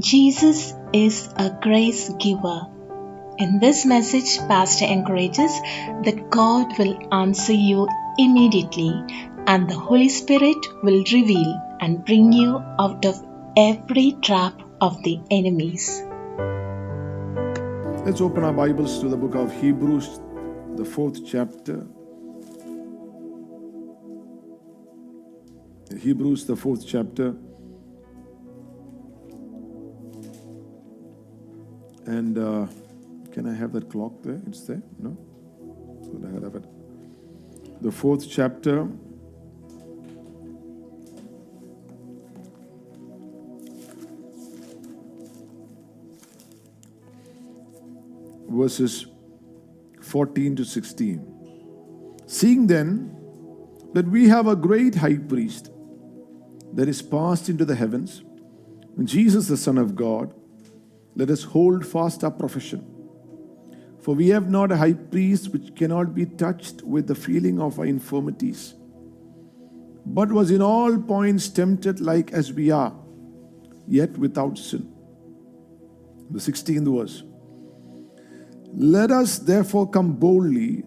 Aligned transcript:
Jesus 0.00 0.72
is 0.94 1.28
a 1.36 1.50
grace 1.60 2.08
giver. 2.18 2.66
In 3.36 3.58
this 3.58 3.84
message, 3.84 4.38
Pastor 4.48 4.86
encourages 4.86 5.52
that 6.04 6.30
God 6.30 6.78
will 6.78 6.96
answer 7.12 7.52
you 7.52 7.86
immediately 8.16 8.94
and 9.46 9.68
the 9.68 9.76
Holy 9.76 10.08
Spirit 10.08 10.56
will 10.82 11.04
reveal 11.12 11.60
and 11.80 12.02
bring 12.04 12.32
you 12.32 12.56
out 12.78 13.04
of 13.04 13.22
every 13.58 14.16
trap 14.22 14.58
of 14.80 15.02
the 15.02 15.20
enemies. 15.30 16.02
Let's 18.06 18.22
open 18.22 18.42
our 18.42 18.54
Bibles 18.54 19.00
to 19.00 19.08
the 19.10 19.18
book 19.18 19.34
of 19.34 19.52
Hebrews, 19.60 20.18
the 20.76 20.84
fourth 20.84 21.26
chapter. 21.26 21.86
Hebrews, 25.94 26.46
the 26.46 26.56
fourth 26.56 26.86
chapter. 26.86 27.36
And 32.10 32.38
uh, 32.38 32.66
can 33.30 33.46
I 33.46 33.54
have 33.54 33.72
that 33.74 33.88
clock 33.88 34.14
there? 34.24 34.40
It's 34.48 34.62
there? 34.62 34.82
No? 34.98 35.16
So 36.02 36.20
I 36.26 36.44
have 36.44 36.56
it. 36.56 36.64
The 37.82 37.92
fourth 37.92 38.28
chapter. 38.28 38.88
Verses 48.48 49.06
14 50.02 50.56
to 50.56 50.64
16. 50.64 52.24
Seeing 52.26 52.66
then 52.66 53.16
that 53.94 54.08
we 54.08 54.26
have 54.28 54.48
a 54.48 54.56
great 54.56 54.96
high 54.96 55.16
priest 55.16 55.70
that 56.74 56.88
is 56.88 57.02
passed 57.02 57.48
into 57.48 57.64
the 57.64 57.76
heavens, 57.76 58.24
Jesus, 59.04 59.46
the 59.46 59.56
Son 59.56 59.78
of 59.78 59.94
God, 59.94 60.34
let 61.14 61.30
us 61.30 61.42
hold 61.42 61.86
fast 61.86 62.24
our 62.24 62.30
profession. 62.30 62.86
For 64.00 64.14
we 64.14 64.28
have 64.28 64.48
not 64.48 64.72
a 64.72 64.76
high 64.76 64.94
priest 64.94 65.52
which 65.52 65.74
cannot 65.74 66.14
be 66.14 66.24
touched 66.24 66.82
with 66.82 67.06
the 67.06 67.14
feeling 67.14 67.60
of 67.60 67.78
our 67.78 67.84
infirmities, 67.84 68.74
but 70.06 70.32
was 70.32 70.50
in 70.50 70.62
all 70.62 70.98
points 70.98 71.48
tempted 71.48 72.00
like 72.00 72.32
as 72.32 72.52
we 72.52 72.70
are, 72.70 72.94
yet 73.86 74.16
without 74.16 74.56
sin. 74.56 74.90
The 76.30 76.38
16th 76.38 76.98
verse. 76.98 77.22
Let 78.72 79.10
us 79.10 79.38
therefore 79.38 79.90
come 79.90 80.12
boldly 80.12 80.84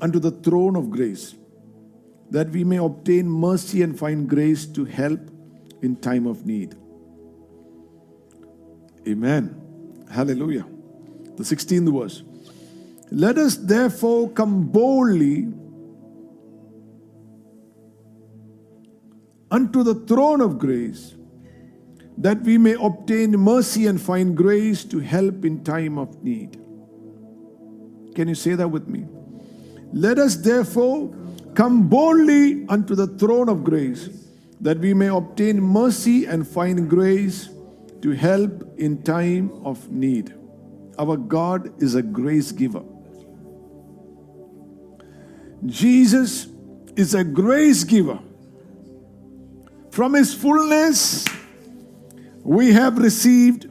unto 0.00 0.18
the 0.18 0.30
throne 0.30 0.76
of 0.76 0.90
grace, 0.90 1.34
that 2.30 2.50
we 2.50 2.64
may 2.64 2.76
obtain 2.78 3.28
mercy 3.28 3.82
and 3.82 3.98
find 3.98 4.28
grace 4.28 4.66
to 4.66 4.84
help 4.84 5.20
in 5.82 5.96
time 5.96 6.26
of 6.26 6.46
need. 6.46 6.76
Amen. 9.06 10.06
Hallelujah. 10.10 10.66
The 11.36 11.42
16th 11.42 12.00
verse. 12.00 12.22
Let 13.10 13.38
us 13.38 13.56
therefore 13.56 14.30
come 14.30 14.64
boldly 14.64 15.48
unto 19.50 19.82
the 19.84 19.94
throne 19.94 20.40
of 20.40 20.58
grace, 20.58 21.14
that 22.18 22.40
we 22.42 22.58
may 22.58 22.74
obtain 22.80 23.32
mercy 23.32 23.86
and 23.86 24.00
find 24.00 24.36
grace 24.36 24.84
to 24.84 24.98
help 24.98 25.44
in 25.44 25.62
time 25.62 25.98
of 25.98 26.22
need. 26.24 26.60
Can 28.14 28.28
you 28.28 28.34
say 28.34 28.54
that 28.54 28.68
with 28.68 28.88
me? 28.88 29.06
Let 29.92 30.18
us 30.18 30.36
therefore 30.36 31.14
come 31.54 31.88
boldly 31.88 32.66
unto 32.68 32.94
the 32.94 33.06
throne 33.06 33.48
of 33.48 33.62
grace, 33.62 34.08
that 34.60 34.78
we 34.78 34.94
may 34.94 35.08
obtain 35.08 35.60
mercy 35.60 36.26
and 36.26 36.46
find 36.46 36.90
grace 36.90 37.50
to 38.06 38.12
help 38.12 38.78
in 38.78 39.02
time 39.02 39.50
of 39.64 39.90
need. 39.90 40.32
Our 40.96 41.16
God 41.16 41.82
is 41.82 41.96
a 41.96 42.02
grace 42.02 42.52
giver. 42.52 42.84
Jesus 45.64 46.46
is 46.94 47.14
a 47.14 47.24
grace 47.24 47.82
giver. 47.82 48.20
From 49.90 50.14
his 50.14 50.32
fullness, 50.32 51.24
we 52.44 52.72
have 52.74 52.96
received 52.96 53.68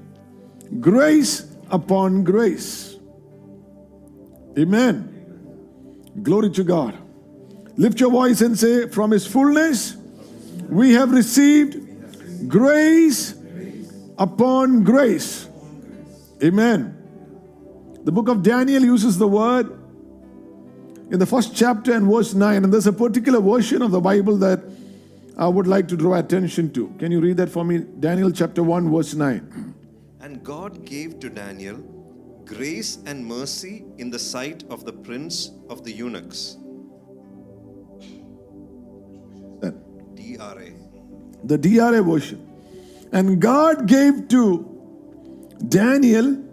grace 0.81 1.55
upon 1.71 2.25
grace. 2.25 2.97
Amen. 4.59 6.11
Glory 6.23 6.49
to 6.49 6.63
God. 6.65 6.97
Lift 7.77 8.01
your 8.01 8.11
voice 8.11 8.41
and 8.41 8.59
say, 8.59 8.89
From 8.89 9.11
his 9.11 9.25
fullness, 9.25 9.95
we 10.67 10.91
have 10.91 11.11
received 11.11 12.49
grace 12.49 13.34
upon 14.17 14.83
grace. 14.83 15.47
Amen. 16.43 16.97
The 18.03 18.11
book 18.11 18.27
of 18.27 18.43
Daniel 18.43 18.83
uses 18.83 19.17
the 19.17 19.27
word 19.27 19.71
in 21.11 21.19
the 21.19 21.25
first 21.25 21.55
chapter 21.55 21.93
and 21.93 22.07
verse 22.07 22.33
9, 22.33 22.63
and 22.63 22.73
there's 22.73 22.87
a 22.87 22.93
particular 22.93 23.39
version 23.39 23.81
of 23.81 23.91
the 23.91 23.99
Bible 24.01 24.37
that 24.37 24.63
I 25.37 25.47
would 25.47 25.67
like 25.67 25.87
to 25.89 25.97
draw 25.97 26.15
attention 26.15 26.71
to. 26.73 26.93
Can 26.99 27.11
you 27.11 27.19
read 27.19 27.37
that 27.37 27.49
for 27.49 27.65
me? 27.65 27.79
Daniel 27.99 28.31
chapter 28.31 28.63
1, 28.63 28.91
verse 28.91 29.13
9. 29.13 29.73
And 30.21 30.43
God 30.43 30.85
gave 30.85 31.19
to 31.19 31.29
Daniel 31.29 31.77
grace 32.45 32.99
and 33.05 33.25
mercy 33.25 33.85
in 33.97 34.09
the 34.09 34.19
sight 34.19 34.63
of 34.69 34.85
the 34.85 34.93
prince 34.93 35.51
of 35.69 35.83
the 35.83 35.91
eunuchs. 35.91 36.57
DRA. 40.15 40.71
the 41.43 41.57
DRA 41.57 42.01
version. 42.01 42.54
And 43.11 43.39
God 43.41 43.87
gave 43.87 44.27
to 44.29 44.71
Daniel 45.67 46.43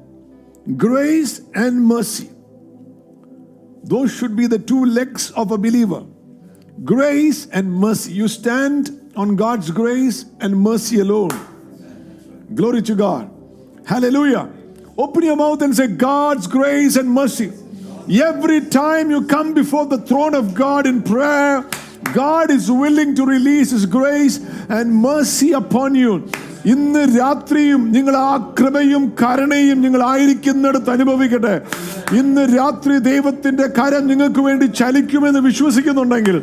grace 0.77 1.41
and 1.55 1.85
mercy. 1.85 2.31
Those 3.85 4.13
should 4.13 4.37
be 4.37 4.47
the 4.47 4.59
two 4.59 4.85
legs 4.85 5.31
of 5.33 5.51
a 5.51 5.59
believer 5.59 6.05
grace 6.85 7.47
and 7.47 7.73
mercy. 7.73 8.13
You 8.13 8.29
stand 8.29 9.13
on 9.15 9.37
God's 9.37 9.71
grace 9.71 10.25
and 10.41 10.57
mercy 10.57 11.01
alone. 11.01 11.31
Glory 12.55 12.83
to 12.83 12.95
God. 12.95 13.31
Hallelujah. 13.87 14.51
Open 14.97 15.23
your 15.23 15.37
mouth 15.37 15.63
and 15.63 15.75
say, 15.75 15.87
God's 15.87 16.47
grace 16.47 16.97
and 16.97 17.11
mercy. 17.11 17.53
Every 18.11 18.61
time 18.67 19.11
you 19.11 19.27
come 19.27 19.55
before 19.55 19.87
the 19.87 19.99
throne 19.99 20.35
of 20.35 20.55
God 20.55 20.87
in 20.87 21.03
prayer, 21.03 21.69
God 22.13 22.51
is 22.51 22.71
willing 22.71 23.15
to 23.15 23.25
release 23.25 23.71
His 23.71 23.87
grace 23.87 24.39
and 24.69 24.95
mercy 24.95 25.53
upon 25.53 25.95
you. 25.95 26.29
ഇന്ന് 26.71 27.03
രാത്രിയും 27.19 27.83
നിങ്ങൾ 27.95 28.15
ആ 28.17 28.33
കൃപയും 28.59 29.05
കരുണയും 29.21 29.79
നിങ്ങൾ 29.85 30.03
ആയിരിക്കുന്നിടത്ത് 30.11 30.91
അനുഭവിക്കട്ടെ 30.91 31.55
ഇന്ന് 32.21 32.45
രാത്രി 32.59 32.97
ദൈവത്തിന്റെ 33.09 33.67
കരം 33.79 34.05
നിങ്ങൾക്ക് 34.07 34.43
വേണ്ടി 34.49 34.67
ചലിക്കുമെന്ന് 34.81 35.41
വിശ്വസിക്കുന്നുണ്ടെങ്കിൽ 35.41 36.39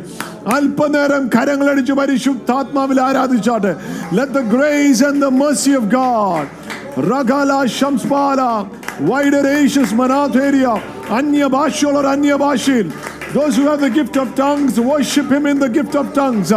അല്പനേരം 0.56 1.24
കരങ്ങളടിച്ച് 1.36 1.96
പരിശുദ്ധാത്മാവിൽ 2.00 3.00
ആരാധിച്ചാട്ടെ 3.08 3.74
let 4.18 4.36
the 4.38 4.42
grace 4.56 5.04
and 5.10 5.22
the 5.26 5.30
of 5.76 5.88
God 5.92 6.48
Ragala 6.96 7.64
Shamspala, 7.66 8.68
വൈഡർ 9.00 9.46
Manatheria, 9.92 10.82
Anya 11.08 11.48
അന്യഭാഷയിൽ. 11.48 12.90
Those 13.32 13.56
who 13.56 13.62
have 13.62 13.80
the 13.80 13.90
gift 13.90 14.16
of 14.16 14.34
tongues, 14.34 14.78
worship 14.80 15.30
Him 15.30 15.46
in 15.46 15.58
the 15.58 15.68
gift 15.68 15.94
of 15.94 16.12
tongues. 16.12 16.50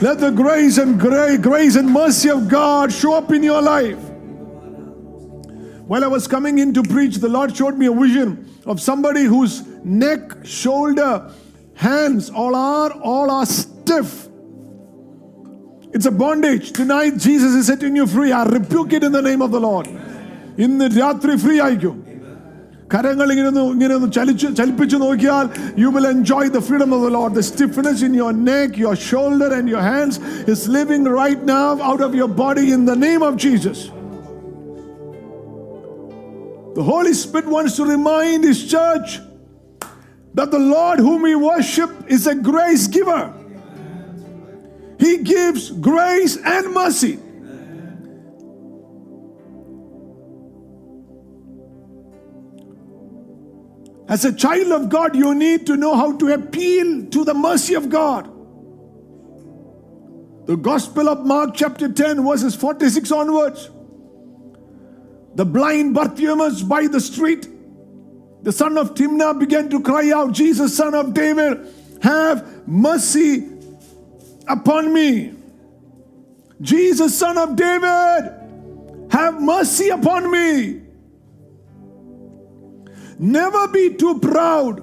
Let 0.00 0.18
the 0.18 0.30
grace 0.30 0.78
and 0.78 1.00
grace 1.00 1.76
and 1.76 1.90
mercy 1.90 2.28
of 2.30 2.48
God 2.48 2.92
show 2.92 3.14
up 3.14 3.32
in 3.32 3.42
your 3.42 3.62
life. 3.62 3.98
While 5.86 6.04
I 6.04 6.08
was 6.08 6.26
coming 6.26 6.58
in 6.58 6.74
to 6.74 6.82
preach, 6.82 7.16
the 7.16 7.28
Lord 7.28 7.56
showed 7.56 7.78
me 7.78 7.86
a 7.86 7.92
vision 7.92 8.50
of 8.66 8.80
somebody 8.80 9.24
whose 9.24 9.66
neck, 9.84 10.44
shoulder, 10.44 11.30
hands 11.74 12.30
all 12.30 12.54
are 12.54 12.92
all 13.02 13.30
are 13.30 13.46
stiff. 13.46 14.28
It's 15.92 16.06
a 16.06 16.10
bondage. 16.10 16.72
Tonight 16.72 17.18
Jesus 17.18 17.54
is 17.54 17.66
setting 17.66 17.94
you 17.94 18.06
free. 18.06 18.32
I 18.32 18.44
rebuke 18.44 18.92
it 18.92 19.04
in 19.04 19.12
the 19.12 19.22
name 19.22 19.40
of 19.42 19.52
the 19.52 19.60
Lord. 19.60 19.86
In 19.86 20.78
the 20.78 20.88
Yatri 20.88 21.40
free 21.40 21.60
I 21.60 21.76
go. 21.76 22.03
കരങ്ങൾ 22.93 23.27
ഇങ്ങനെ 23.33 23.49
ഒന്ന് 23.51 23.63
ഇങ്ങനെ 23.73 23.93
ഒന്ന് 23.97 24.09
ചലിച്ച് 24.17 24.47
ചലിപ്പിച്ച് 24.59 24.97
നോക്കിയാൽ 25.03 25.47
you 25.83 25.89
will 25.95 26.07
enjoy 26.13 26.49
the 26.55 26.61
freedom 26.67 26.89
of 26.97 27.03
the 27.07 27.09
Lord 27.17 27.35
the 27.39 27.43
stiffness 27.49 28.01
in 28.07 28.15
your 28.21 28.35
neck 28.49 28.81
your 28.83 28.97
shoulder 29.09 29.53
and 29.59 29.71
your 29.73 29.85
hands 29.91 30.19
is 30.53 30.65
living 30.77 31.13
right 31.19 31.45
now 31.51 31.61
out 31.91 32.03
of 32.07 32.15
your 32.21 32.33
body 32.41 32.65
in 32.77 32.83
the 32.91 32.95
name 33.05 33.23
of 33.29 33.39
Jesus 33.45 33.85
The 36.71 36.83
Holy 36.83 37.13
Spirit 37.13 37.47
wants 37.47 37.75
to 37.75 37.83
remind 37.85 38.43
His 38.43 38.59
church 38.65 39.19
that 40.33 40.49
the 40.49 40.59
Lord 40.67 40.99
whom 40.99 41.23
we 41.23 41.35
worship 41.35 41.89
is 42.07 42.25
a 42.25 42.35
grace 42.41 42.87
giver. 42.87 43.23
He 44.99 45.17
gives 45.25 45.71
grace 45.71 46.37
and 46.47 46.73
mercy. 46.73 47.11
As 54.14 54.24
a 54.24 54.32
child 54.32 54.70
of 54.70 54.90
God, 54.90 55.16
you 55.16 55.34
need 55.34 55.66
to 55.66 55.76
know 55.76 55.96
how 55.96 56.16
to 56.18 56.32
appeal 56.32 57.06
to 57.06 57.24
the 57.24 57.34
mercy 57.34 57.74
of 57.74 57.88
God. 57.88 58.30
The 60.46 60.54
Gospel 60.56 61.08
of 61.08 61.26
Mark, 61.26 61.56
chapter 61.56 61.88
10, 61.92 62.24
verses 62.24 62.54
46 62.54 63.10
onwards. 63.10 63.70
the 65.34 65.44
blind 65.44 65.94
Bartimaeus 65.96 66.62
by 66.62 66.86
the 66.86 67.00
street, 67.00 67.48
the 68.44 68.52
son 68.52 68.78
of 68.78 68.94
Timnah 68.94 69.36
began 69.40 69.68
to 69.70 69.82
cry 69.82 70.12
out, 70.12 70.30
Jesus, 70.30 70.76
son 70.76 70.94
of 70.94 71.12
David, 71.12 71.66
have 72.00 72.68
mercy 72.68 73.48
upon 74.46 74.94
me. 74.94 75.34
Jesus, 76.60 77.18
son 77.18 77.36
of 77.36 77.56
David, 77.56 78.30
have 79.10 79.42
mercy 79.42 79.88
upon 79.88 80.30
me. 80.30 80.83
Never 83.18 83.68
be 83.68 83.94
too 83.94 84.18
proud 84.20 84.82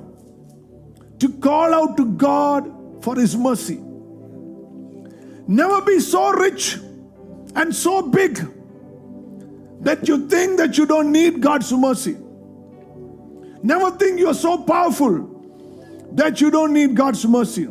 to 1.19 1.30
call 1.30 1.74
out 1.74 1.98
to 1.98 2.06
God 2.06 3.04
for 3.04 3.16
His 3.16 3.36
mercy. 3.36 3.80
Never 5.48 5.81
be 5.81 6.00
so 6.00 6.31
rich 6.31 6.78
and 7.56 7.75
so 7.75 8.01
big 8.04 8.39
that 9.81 10.07
you 10.07 10.28
think 10.30 10.57
that 10.57 10.78
you 10.78 10.86
don't 10.86 11.12
need 11.12 11.42
God's 11.42 11.72
mercy. 11.74 12.16
Never 13.63 13.92
think 13.92 14.19
you're 14.19 14.33
so 14.33 14.63
powerful 14.63 15.28
that 16.13 16.42
you 16.42 16.51
don't 16.51 16.74
need 16.74 16.95
God's 16.95 17.25
mercy. 17.25 17.68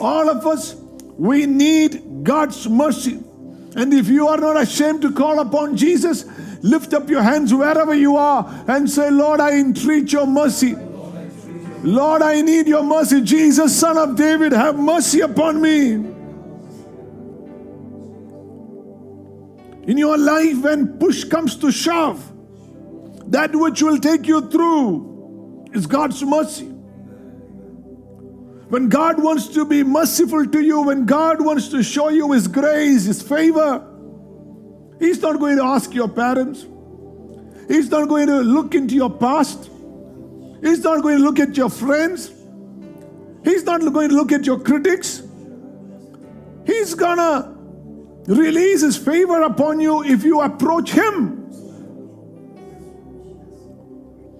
All 0.00 0.28
of 0.30 0.46
us, 0.46 0.74
we 1.18 1.46
need 1.46 2.24
God's 2.24 2.68
mercy. 2.68 3.20
And 3.76 3.92
if 3.94 4.08
you 4.08 4.26
are 4.28 4.38
not 4.38 4.60
ashamed 4.60 5.02
to 5.02 5.12
call 5.12 5.38
upon 5.40 5.76
Jesus, 5.76 6.24
lift 6.62 6.92
up 6.94 7.08
your 7.08 7.22
hands 7.22 7.52
wherever 7.52 7.94
you 7.94 8.16
are 8.16 8.64
and 8.68 8.88
say, 8.88 9.10
Lord, 9.10 9.40
I 9.40 9.58
entreat 9.58 10.12
your 10.12 10.26
mercy. 10.26 10.76
Lord, 11.82 12.20
I 12.20 12.42
need 12.42 12.66
your 12.68 12.82
mercy. 12.82 13.22
Jesus, 13.22 13.78
Son 13.78 13.96
of 13.96 14.16
David, 14.16 14.52
have 14.52 14.78
mercy 14.78 15.20
upon 15.20 15.60
me. 15.60 15.92
In 19.90 19.96
your 19.96 20.18
life, 20.18 20.58
when 20.58 20.98
push 20.98 21.24
comes 21.24 21.56
to 21.56 21.72
shove, 21.72 22.22
that 23.30 23.54
which 23.54 23.82
will 23.82 23.98
take 23.98 24.26
you 24.26 24.48
through 24.50 25.68
is 25.72 25.86
God's 25.86 26.22
mercy. 26.22 26.66
When 28.68 28.88
God 28.88 29.20
wants 29.20 29.48
to 29.48 29.64
be 29.64 29.82
merciful 29.82 30.46
to 30.46 30.60
you, 30.60 30.82
when 30.82 31.06
God 31.06 31.44
wants 31.44 31.68
to 31.70 31.82
show 31.82 32.08
you 32.10 32.30
His 32.32 32.46
grace, 32.46 33.04
His 33.04 33.22
favor, 33.22 33.84
He's 35.00 35.20
not 35.20 35.40
going 35.40 35.56
to 35.56 35.64
ask 35.64 35.92
your 35.92 36.08
parents. 36.08 36.66
He's 37.66 37.90
not 37.90 38.08
going 38.08 38.28
to 38.28 38.40
look 38.40 38.74
into 38.74 38.94
your 38.94 39.10
past. 39.10 39.68
He's 40.60 40.84
not 40.84 41.02
going 41.02 41.18
to 41.18 41.24
look 41.24 41.40
at 41.40 41.56
your 41.56 41.70
friends. 41.70 42.30
He's 43.42 43.64
not 43.64 43.80
going 43.80 44.10
to 44.10 44.14
look 44.14 44.30
at 44.30 44.44
your 44.44 44.60
critics. 44.60 45.22
He's 46.66 46.94
gonna 46.94 47.56
release 48.26 48.82
His 48.82 48.96
favor 48.96 49.42
upon 49.42 49.80
you 49.80 50.04
if 50.04 50.24
you 50.24 50.40
approach 50.40 50.92
Him. 50.92 51.38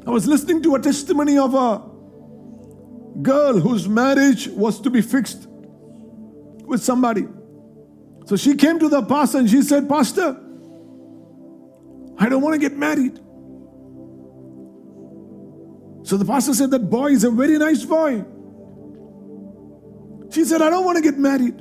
I 0.07 0.11
was 0.11 0.27
listening 0.27 0.63
to 0.63 0.75
a 0.75 0.81
testimony 0.81 1.39
of 1.39 1.55
a 1.55 1.83
girl 3.23 3.59
whose 3.59 3.89
marriage 3.89 4.49
was 4.49 4.81
to 4.83 4.91
be 4.91 5.03
fixed 5.03 5.47
with 6.65 6.83
somebody. 6.83 7.27
So 8.27 8.37
she 8.37 8.55
came 8.55 8.79
to 8.79 8.89
the 8.89 9.03
pastor 9.03 9.39
and 9.39 9.51
she 9.51 9.63
said, 9.63 9.89
Pastor, 9.89 10.41
I 12.21 12.29
don't 12.29 12.43
want 12.43 12.55
to 12.55 12.61
get 12.61 12.77
married. 12.77 13.17
So 16.07 16.17
the 16.17 16.25
pastor 16.25 16.55
said, 16.55 16.71
That 16.71 16.91
boy 16.91 17.13
is 17.13 17.25
a 17.25 17.31
very 17.31 17.59
nice 17.59 17.85
boy. 17.85 18.25
She 20.31 20.45
said, 20.45 20.63
I 20.63 20.71
don't 20.71 20.85
want 20.85 20.97
to 20.97 21.03
get 21.03 21.19
married. 21.19 21.59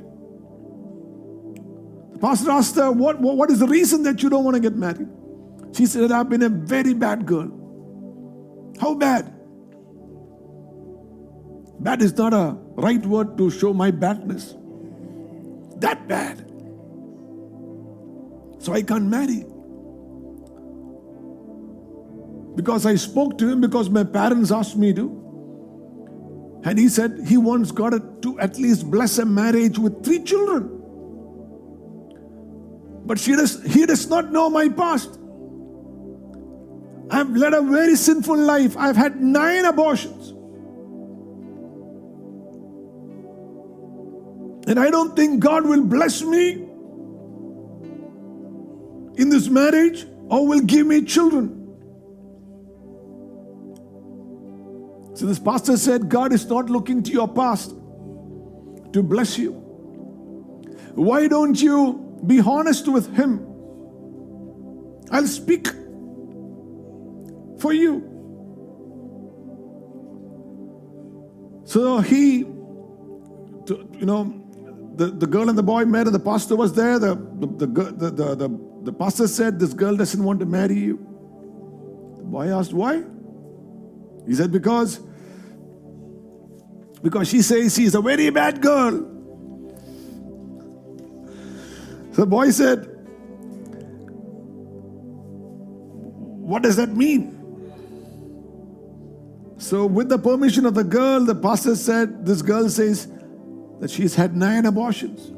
The 2.12 2.18
pastor 2.20 2.50
asked 2.50 2.76
her, 2.76 2.92
what, 2.92 3.18
what, 3.20 3.36
what 3.36 3.50
is 3.50 3.58
the 3.58 3.66
reason 3.66 4.04
that 4.04 4.22
you 4.22 4.30
don't 4.30 4.44
want 4.44 4.54
to 4.54 4.60
get 4.60 4.76
married? 4.76 5.08
She 5.72 5.86
said, 5.86 6.12
I've 6.12 6.28
been 6.28 6.42
a 6.42 6.48
very 6.48 6.94
bad 6.94 7.26
girl. 7.26 7.50
How 8.80 8.94
bad? 8.94 9.34
Bad 11.80 12.02
is 12.02 12.16
not 12.16 12.32
a 12.32 12.56
right 12.74 13.04
word 13.04 13.36
to 13.38 13.50
show 13.50 13.72
my 13.72 13.90
badness. 13.90 14.54
That 15.76 16.06
bad. 16.06 16.38
So 18.58 18.72
I 18.72 18.82
can't 18.82 19.06
marry. 19.06 19.44
Because 22.60 22.84
I 22.84 22.96
spoke 22.96 23.38
to 23.38 23.48
him 23.48 23.62
because 23.62 23.88
my 23.88 24.04
parents 24.04 24.52
asked 24.52 24.76
me 24.76 24.92
to. 24.92 25.04
And 26.62 26.78
he 26.78 26.90
said 26.90 27.22
he 27.26 27.38
wants 27.38 27.70
God 27.72 28.20
to 28.20 28.38
at 28.38 28.58
least 28.58 28.90
bless 28.90 29.16
a 29.16 29.24
marriage 29.24 29.78
with 29.78 30.04
three 30.04 30.22
children. 30.22 30.76
But 33.06 33.18
she 33.18 33.32
does, 33.32 33.64
he 33.64 33.86
does 33.86 34.10
not 34.10 34.30
know 34.30 34.50
my 34.50 34.68
past. 34.68 35.18
I've 37.10 37.30
led 37.34 37.54
a 37.54 37.62
very 37.62 37.96
sinful 37.96 38.36
life. 38.36 38.76
I've 38.76 38.96
had 38.96 39.22
nine 39.22 39.64
abortions. 39.64 40.34
And 44.68 44.78
I 44.78 44.90
don't 44.90 45.16
think 45.16 45.40
God 45.40 45.64
will 45.64 45.84
bless 45.84 46.20
me 46.22 46.68
in 49.16 49.30
this 49.30 49.48
marriage 49.48 50.06
or 50.28 50.46
will 50.46 50.60
give 50.60 50.86
me 50.86 51.02
children. 51.06 51.59
So 55.20 55.26
this 55.26 55.38
pastor 55.38 55.76
said, 55.76 56.08
God 56.08 56.32
is 56.32 56.46
not 56.46 56.70
looking 56.70 57.02
to 57.02 57.12
your 57.12 57.28
past 57.28 57.72
to 58.94 59.02
bless 59.02 59.36
you. 59.36 59.52
Why 60.94 61.28
don't 61.28 61.60
you 61.60 62.18
be 62.26 62.40
honest 62.40 62.88
with 62.88 63.14
Him? 63.14 63.46
I'll 65.10 65.26
speak 65.26 65.68
for 67.58 67.74
you. 67.74 68.00
So 71.64 71.98
he, 71.98 72.38
you 72.38 74.06
know, 74.06 74.42
the, 74.96 75.08
the 75.08 75.26
girl 75.26 75.50
and 75.50 75.58
the 75.58 75.62
boy 75.62 75.84
met, 75.84 76.06
and 76.06 76.14
the 76.14 76.18
pastor 76.18 76.56
was 76.56 76.72
there. 76.72 76.98
The, 76.98 77.14
the, 77.14 77.46
the, 77.46 77.66
the, 77.66 78.10
the, 78.10 78.34
the, 78.36 78.60
the 78.84 78.92
pastor 78.94 79.28
said, 79.28 79.60
This 79.60 79.74
girl 79.74 79.96
doesn't 79.96 80.24
want 80.24 80.40
to 80.40 80.46
marry 80.46 80.78
you. 80.78 80.96
The 82.16 82.24
boy 82.24 82.46
asked, 82.58 82.72
Why? 82.72 83.02
He 84.26 84.34
said, 84.34 84.50
Because 84.50 85.00
because 87.02 87.28
she 87.28 87.42
says 87.42 87.74
she's 87.74 87.94
a 87.94 88.00
very 88.00 88.30
bad 88.30 88.60
girl. 88.60 89.06
So 92.12 92.22
the 92.22 92.26
boy 92.26 92.50
said, 92.50 92.86
What 96.50 96.64
does 96.64 96.76
that 96.76 96.96
mean? 96.96 97.36
So, 99.58 99.86
with 99.86 100.08
the 100.08 100.18
permission 100.18 100.66
of 100.66 100.74
the 100.74 100.82
girl, 100.82 101.24
the 101.24 101.34
pastor 101.34 101.76
said, 101.76 102.26
This 102.26 102.42
girl 102.42 102.68
says 102.68 103.06
that 103.78 103.90
she's 103.90 104.16
had 104.16 104.36
nine 104.36 104.66
abortions. 104.66 105.28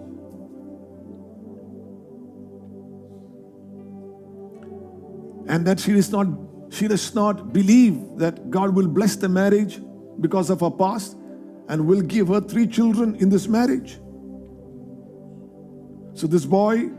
And 5.49 5.66
that 5.66 5.81
she 5.81 5.92
does 5.92 6.11
not 6.11 6.28
she 6.71 6.88
does 6.88 7.14
not 7.14 7.52
believe 7.52 8.00
that 8.16 8.50
God 8.50 8.75
will 8.75 8.88
bless 8.88 9.16
the 9.16 9.28
marriage 9.28 9.83
because 10.19 10.49
of 10.49 10.61
her 10.61 10.71
past 10.71 11.16
and 11.69 11.87
will 11.87 12.02
give 12.02 12.28
her 12.28 12.40
three 12.40 12.66
children 12.66 13.14
in 13.16 13.28
this 13.28 13.49
marriage. 13.49 13.99
So 16.14 16.26
this 16.26 16.45
boy 16.45 16.90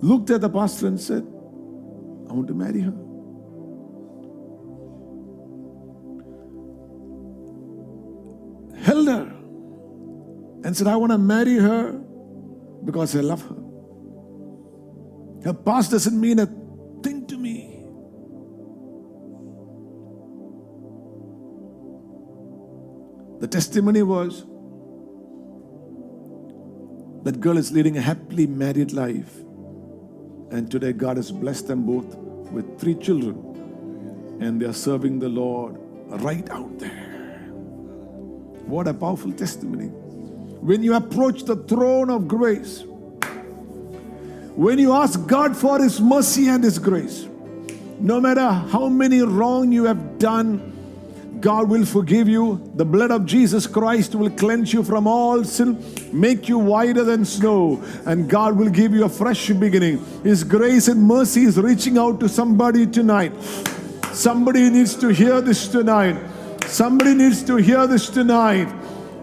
looked 0.00 0.30
at 0.30 0.40
the 0.40 0.48
pastor 0.48 0.86
and 0.86 1.00
said, 1.00 1.22
I 2.28 2.34
want 2.34 2.48
to 2.48 2.54
marry 2.54 2.80
her. 2.80 2.94
Held 8.82 9.06
her 9.08 9.32
and 10.64 10.76
said, 10.76 10.86
I 10.86 10.96
want 10.96 11.12
to 11.12 11.18
marry 11.18 11.56
her 11.56 11.92
because 12.84 13.16
I 13.16 13.20
love 13.20 13.42
her. 13.48 13.56
Her 15.44 15.54
past 15.54 15.90
doesn't 15.90 16.20
mean 16.20 16.38
a 16.38 16.46
thing 17.02 17.26
The 23.42 23.48
testimony 23.48 24.04
was 24.04 24.44
that 27.24 27.40
girl 27.40 27.58
is 27.58 27.72
leading 27.72 27.98
a 27.98 28.00
happily 28.00 28.46
married 28.46 28.92
life. 28.92 29.34
And 30.52 30.70
today 30.70 30.92
God 30.92 31.16
has 31.16 31.32
blessed 31.32 31.66
them 31.66 31.84
both 31.84 32.14
with 32.52 32.78
three 32.78 32.94
children. 32.94 34.38
And 34.40 34.62
they 34.62 34.66
are 34.66 34.72
serving 34.72 35.18
the 35.18 35.28
Lord 35.28 35.76
right 36.22 36.48
out 36.50 36.78
there. 36.78 37.48
What 38.64 38.86
a 38.86 38.94
powerful 38.94 39.32
testimony. 39.32 39.86
When 39.86 40.84
you 40.84 40.94
approach 40.94 41.42
the 41.42 41.56
throne 41.56 42.10
of 42.10 42.28
grace, 42.28 42.84
when 44.54 44.78
you 44.78 44.92
ask 44.92 45.26
God 45.26 45.56
for 45.56 45.82
His 45.82 46.00
mercy 46.00 46.46
and 46.46 46.62
His 46.62 46.78
grace, 46.78 47.26
no 47.98 48.20
matter 48.20 48.48
how 48.48 48.88
many 48.88 49.20
wrong 49.22 49.72
you 49.72 49.86
have 49.86 50.20
done, 50.20 50.71
God 51.42 51.68
will 51.68 51.84
forgive 51.84 52.28
you. 52.28 52.72
The 52.76 52.84
blood 52.84 53.10
of 53.10 53.26
Jesus 53.26 53.66
Christ 53.66 54.14
will 54.14 54.30
cleanse 54.30 54.72
you 54.72 54.84
from 54.84 55.08
all 55.08 55.42
sin, 55.42 55.84
make 56.12 56.48
you 56.48 56.56
whiter 56.56 57.02
than 57.02 57.24
snow, 57.24 57.82
and 58.06 58.30
God 58.30 58.56
will 58.56 58.70
give 58.70 58.94
you 58.94 59.04
a 59.04 59.08
fresh 59.08 59.48
beginning. 59.48 59.98
His 60.22 60.44
grace 60.44 60.86
and 60.86 61.02
mercy 61.02 61.42
is 61.42 61.58
reaching 61.58 61.98
out 61.98 62.20
to 62.20 62.28
somebody 62.28 62.86
tonight. 62.86 63.32
Somebody 64.12 64.70
needs 64.70 64.94
to 64.96 65.08
hear 65.08 65.40
this 65.40 65.66
tonight. 65.66 66.16
Somebody 66.66 67.14
needs 67.14 67.42
to 67.44 67.56
hear 67.56 67.88
this 67.88 68.08
tonight. 68.08 68.68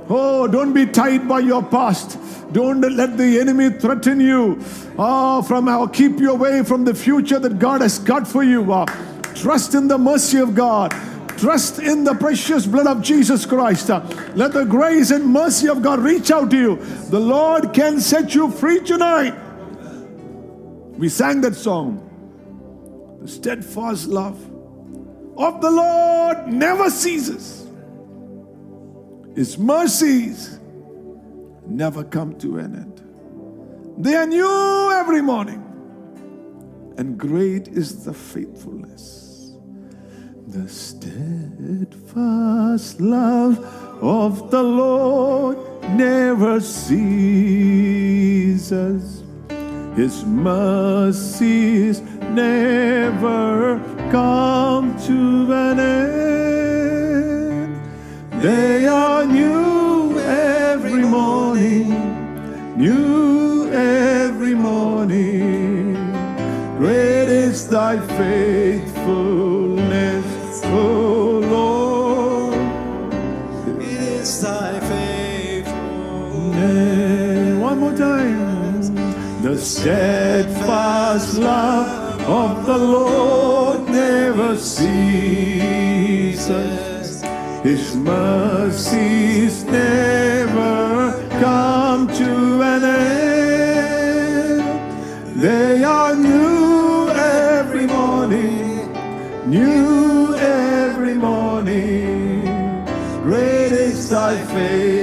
Oh, 0.10 0.46
don't 0.46 0.74
be 0.74 0.88
tied 0.88 1.26
by 1.26 1.40
your 1.40 1.64
past. 1.64 2.20
Don't 2.52 2.82
let 2.82 3.18
the 3.18 3.40
enemy 3.40 3.70
threaten 3.70 4.20
you. 4.20 4.62
Oh, 4.98 5.42
from 5.44 5.70
or 5.70 5.88
keep 5.88 6.20
you 6.20 6.32
away 6.32 6.64
from 6.64 6.84
the 6.84 6.94
future 6.94 7.40
that 7.40 7.60
God 7.60 7.80
has 7.82 7.98
got 7.98 8.28
for 8.28 8.44
you. 8.44 8.74
Uh, 8.74 8.86
trust 9.36 9.74
in 9.74 9.88
the 9.88 9.98
mercy 9.98 10.40
of 10.40 10.54
God. 10.54 10.94
Trust 11.40 11.80
in 11.80 12.04
the 12.04 12.16
precious 12.16 12.66
blood 12.66 12.88
of 12.88 13.02
Jesus 13.02 13.46
Christ. 13.46 13.88
Let 13.90 14.52
the 14.52 14.66
grace 14.66 15.12
and 15.12 15.26
mercy 15.26 15.70
of 15.70 15.82
God 15.82 16.00
reach 16.00 16.32
out 16.32 16.52
to 16.52 16.58
you. 16.58 16.76
The 17.10 17.20
Lord 17.20 17.74
can 17.74 18.02
set 18.02 18.36
you 18.36 18.52
free 18.52 18.82
tonight. 18.82 19.34
We 20.98 21.08
sang 21.08 21.40
that 21.42 21.56
song. 21.56 22.06
The 23.22 23.28
steadfast 23.28 24.08
love 24.08 24.38
of 25.38 25.62
the 25.62 25.72
Lord 25.72 26.48
never 26.48 26.90
ceases. 26.90 27.66
His 29.34 29.58
mercies 29.58 30.60
never 31.66 32.04
come 32.04 32.38
to 32.40 32.58
an 32.58 32.76
end. 32.76 33.02
They 34.04 34.16
are 34.16 34.26
new 34.26 34.92
every 34.92 35.22
morning, 35.22 35.64
and 36.98 37.18
great 37.18 37.70
is 37.70 38.04
the 38.04 38.14
faithfulness. 38.14 39.19
The 40.52 40.68
steadfast 40.68 41.96
love 43.00 43.60
of 44.02 44.50
the 44.50 44.64
Lord 44.64 45.60
never 45.96 46.60
ceases. 46.60 47.04
His 49.96 50.26
mercies 50.26 52.02
never 52.32 53.78
come 54.12 54.98
to 55.06 55.54
an 55.54 55.80
end. 55.80 57.80
They 58.42 58.88
are 58.88 59.26
new 59.26 60.18
every 60.18 61.04
morning, 61.04 61.90
new 62.76 63.70
every 63.72 64.56
morning. 64.56 65.94
Great 66.80 67.30
is 67.30 67.70
thy 67.70 68.00
faithfulness, 68.00 68.89
steadfast 79.60 81.38
love 81.38 82.22
of 82.22 82.66
the 82.66 82.78
Lord 82.78 83.90
never 83.90 84.56
ceases. 84.58 85.60
His 87.64 87.96
mercies 87.96 89.64
never 89.66 91.28
come 91.42 92.08
to 92.08 92.62
an 92.64 92.84
end. 92.84 94.64
They 95.42 95.84
are 95.84 96.16
new 96.16 97.10
every 97.10 97.88
morning, 97.88 98.94
new 99.46 100.36
every 100.36 101.16
morning. 101.16 102.46
Great 103.24 103.72
is 103.72 104.10
thy 104.10 104.38
faithfulness, 104.46 104.99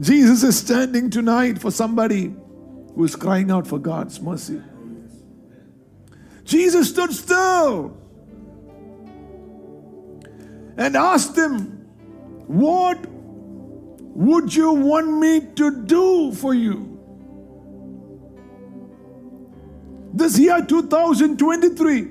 Jesus 0.00 0.42
is 0.42 0.58
standing 0.58 1.10
tonight 1.10 1.58
for 1.58 1.70
somebody 1.70 2.34
who 2.94 3.04
is 3.04 3.14
crying 3.14 3.50
out 3.50 3.66
for 3.66 3.78
God's 3.78 4.20
mercy. 4.20 4.62
Jesus 6.44 6.88
stood 6.88 7.12
still 7.12 7.96
and 10.76 10.96
asked 10.96 11.36
him, 11.36 11.86
What 12.46 13.06
would 14.20 14.54
you 14.54 14.70
want 14.72 15.10
me 15.18 15.40
to 15.56 15.82
do 15.86 16.30
for 16.32 16.52
you? 16.52 16.98
This 20.12 20.38
year 20.38 20.62
2023, 20.62 22.02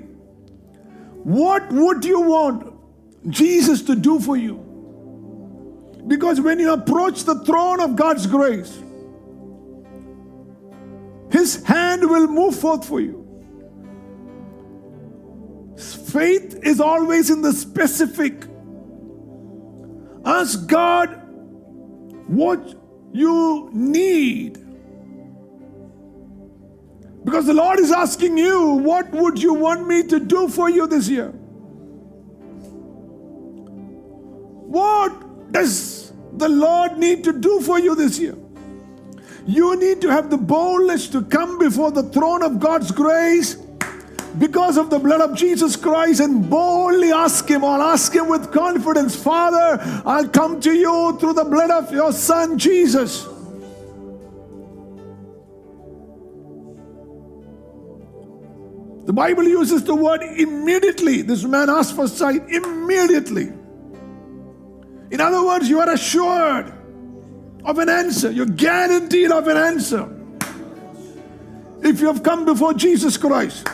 what 1.22 1.70
would 1.70 2.04
you 2.04 2.20
want 2.20 2.74
Jesus 3.28 3.82
to 3.82 3.94
do 3.94 4.18
for 4.18 4.36
you? 4.36 4.56
Because 6.08 6.40
when 6.40 6.58
you 6.58 6.72
approach 6.72 7.22
the 7.22 7.44
throne 7.44 7.78
of 7.78 7.94
God's 7.94 8.26
grace, 8.26 8.82
His 11.30 11.62
hand 11.64 12.10
will 12.10 12.26
move 12.26 12.56
forth 12.58 12.88
for 12.88 13.00
you. 13.00 13.18
Faith 15.78 16.58
is 16.64 16.80
always 16.80 17.30
in 17.30 17.40
the 17.40 17.52
specific. 17.52 18.46
Ask 20.24 20.66
God 20.66 21.19
what 22.30 22.76
you 23.12 23.70
need. 23.72 24.54
Because 27.24 27.46
the 27.46 27.54
Lord 27.54 27.80
is 27.80 27.90
asking 27.90 28.38
you, 28.38 28.74
what 28.74 29.10
would 29.10 29.42
you 29.42 29.52
want 29.52 29.88
me 29.88 30.04
to 30.04 30.20
do 30.20 30.48
for 30.48 30.70
you 30.70 30.86
this 30.86 31.08
year? 31.08 31.28
What 34.70 35.52
does 35.52 36.12
the 36.34 36.48
Lord 36.48 36.98
need 36.98 37.24
to 37.24 37.32
do 37.32 37.60
for 37.60 37.80
you 37.80 37.96
this 37.96 38.18
year? 38.18 38.36
You 39.46 39.74
need 39.76 40.00
to 40.02 40.10
have 40.10 40.30
the 40.30 40.38
boldness 40.38 41.08
to 41.08 41.22
come 41.22 41.58
before 41.58 41.90
the 41.90 42.04
throne 42.04 42.44
of 42.44 42.60
God's 42.60 42.92
grace 42.92 43.56
because 44.38 44.76
of 44.76 44.90
the 44.90 44.98
blood 44.98 45.20
of 45.20 45.36
Jesus 45.36 45.76
Christ 45.76 46.20
and 46.20 46.48
boldly 46.48 47.12
ask 47.12 47.48
Him 47.48 47.64
or 47.64 47.80
ask 47.80 48.14
Him 48.14 48.28
with 48.28 48.52
confidence 48.52 49.16
Father, 49.16 49.82
I'll 50.06 50.28
come 50.28 50.60
to 50.60 50.72
you 50.72 51.16
through 51.18 51.34
the 51.34 51.44
blood 51.44 51.70
of 51.70 51.92
your 51.92 52.12
Son 52.12 52.58
Jesus. 52.58 53.26
The 59.06 59.12
Bible 59.12 59.42
uses 59.42 59.82
the 59.82 59.94
word 59.94 60.22
immediately. 60.22 61.22
This 61.22 61.42
man 61.42 61.68
asked 61.68 61.96
for 61.96 62.06
sight 62.06 62.42
immediately. 62.48 63.52
In 65.10 65.20
other 65.20 65.44
words, 65.44 65.68
you 65.68 65.80
are 65.80 65.90
assured 65.90 66.72
of 67.64 67.78
an 67.78 67.88
answer. 67.88 68.30
You're 68.30 68.46
guaranteed 68.46 69.32
of 69.32 69.48
an 69.48 69.56
answer. 69.56 70.16
If 71.82 72.00
you 72.00 72.06
have 72.06 72.22
come 72.22 72.44
before 72.44 72.74
Jesus 72.74 73.16
Christ, 73.16 73.66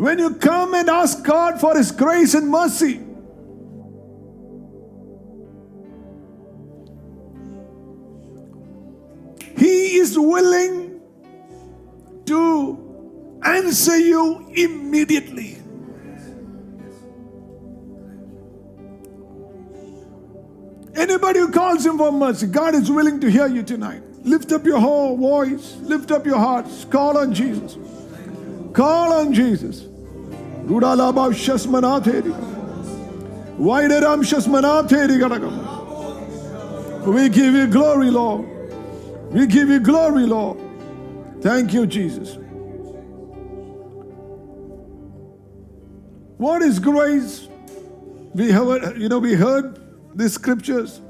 when 0.00 0.18
you 0.18 0.34
come 0.34 0.72
and 0.72 0.88
ask 0.88 1.22
God 1.22 1.60
for 1.60 1.76
His 1.76 1.92
grace 1.92 2.32
and 2.32 2.48
mercy, 2.48 3.00
He 9.58 9.98
is 9.98 10.18
willing 10.18 11.02
to 12.24 13.40
answer 13.44 13.98
you 13.98 14.50
immediately. 14.54 15.58
Anybody 20.96 21.40
who 21.40 21.52
calls 21.52 21.84
him 21.84 21.98
for 21.98 22.10
mercy, 22.10 22.46
God 22.46 22.74
is 22.74 22.90
willing 22.90 23.20
to 23.20 23.30
hear 23.30 23.48
you 23.48 23.62
tonight. 23.62 24.02
Lift 24.22 24.50
up 24.52 24.64
your 24.64 24.80
whole 24.80 25.18
voice, 25.18 25.76
lift 25.82 26.10
up 26.10 26.24
your 26.24 26.38
hearts, 26.38 26.86
call 26.86 27.18
on 27.18 27.34
Jesus. 27.34 27.76
Call 28.72 29.12
on 29.12 29.34
Jesus. 29.34 29.89
ഗുഡാലാഭാഷ്യസ്മനാഥേരി 30.70 32.32
വൈഡരാംശസ്മനാഥേരി 33.68 35.18
ഘടകം 35.24 35.56
We 37.14 37.30
give 37.30 37.54
you 37.54 37.66
glory, 37.66 38.10
Lord. 38.10 38.42
We 39.32 39.46
give 39.46 39.68
you 39.70 39.80
glory, 39.80 40.26
Lord. 40.26 40.58
Thank 41.40 41.72
you, 41.72 41.86
Jesus. 41.86 42.36
What 46.36 46.60
is 46.62 46.78
grace? 46.78 47.48
We 48.34 48.50
heard, 48.50 48.98
you 48.98 49.08
know, 49.08 49.18
we 49.18 49.34
heard 49.34 49.78
these 50.14 50.34
scriptures. 50.34 51.00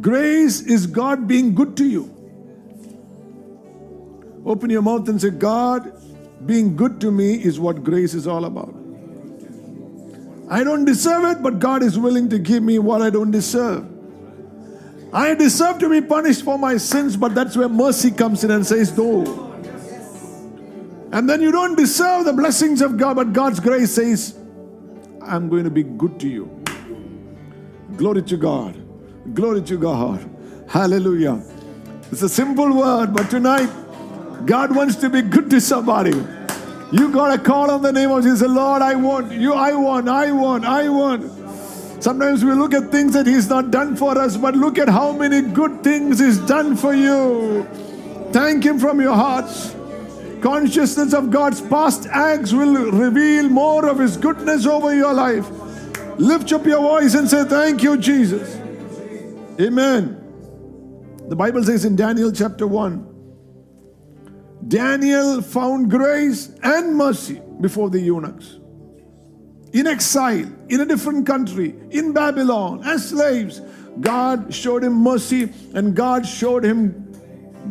Grace 0.00 0.60
is 0.60 0.86
God 0.86 1.26
being 1.26 1.54
good 1.54 1.76
to 1.78 1.86
you. 1.86 2.13
Open 4.44 4.70
your 4.70 4.82
mouth 4.82 5.08
and 5.08 5.20
say, 5.20 5.30
God 5.30 5.92
being 6.46 6.76
good 6.76 7.00
to 7.00 7.10
me 7.10 7.34
is 7.34 7.58
what 7.58 7.82
grace 7.82 8.14
is 8.14 8.26
all 8.26 8.44
about. 8.44 8.74
I 10.50 10.62
don't 10.62 10.84
deserve 10.84 11.24
it, 11.36 11.42
but 11.42 11.58
God 11.58 11.82
is 11.82 11.98
willing 11.98 12.28
to 12.28 12.38
give 12.38 12.62
me 12.62 12.78
what 12.78 13.00
I 13.00 13.10
don't 13.10 13.30
deserve. 13.30 13.86
I 15.12 15.34
deserve 15.34 15.78
to 15.78 15.88
be 15.88 16.00
punished 16.00 16.42
for 16.42 16.58
my 16.58 16.76
sins, 16.76 17.16
but 17.16 17.34
that's 17.34 17.56
where 17.56 17.68
mercy 17.68 18.10
comes 18.10 18.44
in 18.44 18.50
and 18.50 18.66
says, 18.66 18.96
No. 18.98 19.52
And 21.12 21.30
then 21.30 21.40
you 21.40 21.52
don't 21.52 21.76
deserve 21.76 22.24
the 22.24 22.32
blessings 22.32 22.82
of 22.82 22.98
God, 22.98 23.16
but 23.16 23.32
God's 23.32 23.60
grace 23.60 23.92
says, 23.92 24.36
I'm 25.22 25.48
going 25.48 25.64
to 25.64 25.70
be 25.70 25.84
good 25.84 26.18
to 26.20 26.28
you. 26.28 26.64
Glory 27.96 28.22
to 28.24 28.36
God. 28.36 28.76
Glory 29.32 29.62
to 29.62 29.78
God. 29.78 30.28
Hallelujah. 30.68 31.40
It's 32.10 32.22
a 32.22 32.28
simple 32.28 32.76
word, 32.76 33.14
but 33.14 33.30
tonight, 33.30 33.70
God 34.46 34.74
wants 34.74 34.96
to 34.96 35.08
be 35.08 35.22
good 35.22 35.48
to 35.50 35.60
somebody. 35.60 36.12
You 36.92 37.10
got 37.10 37.34
to 37.34 37.42
call 37.42 37.70
on 37.70 37.82
the 37.82 37.92
name 37.92 38.10
of 38.10 38.22
Jesus. 38.22 38.48
Lord, 38.48 38.82
I 38.82 38.94
want 38.94 39.32
you. 39.32 39.54
I 39.54 39.72
want, 39.74 40.08
I 40.08 40.32
want, 40.32 40.64
I 40.64 40.88
want. 40.88 42.02
Sometimes 42.02 42.44
we 42.44 42.52
look 42.52 42.74
at 42.74 42.90
things 42.90 43.14
that 43.14 43.26
He's 43.26 43.48
not 43.48 43.70
done 43.70 43.96
for 43.96 44.18
us, 44.18 44.36
but 44.36 44.54
look 44.54 44.78
at 44.78 44.88
how 44.88 45.12
many 45.12 45.40
good 45.40 45.82
things 45.82 46.18
He's 46.18 46.38
done 46.38 46.76
for 46.76 46.94
you. 46.94 47.64
Thank 48.32 48.64
Him 48.64 48.78
from 48.78 49.00
your 49.00 49.14
hearts. 49.14 49.74
Consciousness 50.42 51.14
of 51.14 51.30
God's 51.30 51.62
past 51.62 52.06
acts 52.08 52.52
will 52.52 52.92
reveal 52.92 53.48
more 53.48 53.88
of 53.88 53.98
His 53.98 54.18
goodness 54.18 54.66
over 54.66 54.94
your 54.94 55.14
life. 55.14 55.48
Lift 56.18 56.52
up 56.52 56.66
your 56.66 56.82
voice 56.82 57.14
and 57.14 57.28
say, 57.28 57.44
Thank 57.44 57.82
you, 57.82 57.96
Jesus. 57.96 58.56
Amen. 59.58 60.20
The 61.28 61.36
Bible 61.36 61.64
says 61.64 61.86
in 61.86 61.96
Daniel 61.96 62.30
chapter 62.30 62.66
1 62.66 63.13
Daniel 64.68 65.42
found 65.42 65.90
grace 65.90 66.54
and 66.62 66.96
mercy 66.96 67.40
before 67.60 67.90
the 67.90 68.00
eunuchs. 68.00 68.58
In 69.72 69.86
exile, 69.86 70.50
in 70.68 70.80
a 70.80 70.86
different 70.86 71.26
country, 71.26 71.74
in 71.90 72.12
Babylon, 72.12 72.82
as 72.84 73.08
slaves, 73.08 73.60
God 74.00 74.54
showed 74.54 74.84
him 74.84 74.94
mercy 74.94 75.52
and 75.74 75.94
God 75.94 76.26
showed 76.26 76.64
him 76.64 77.12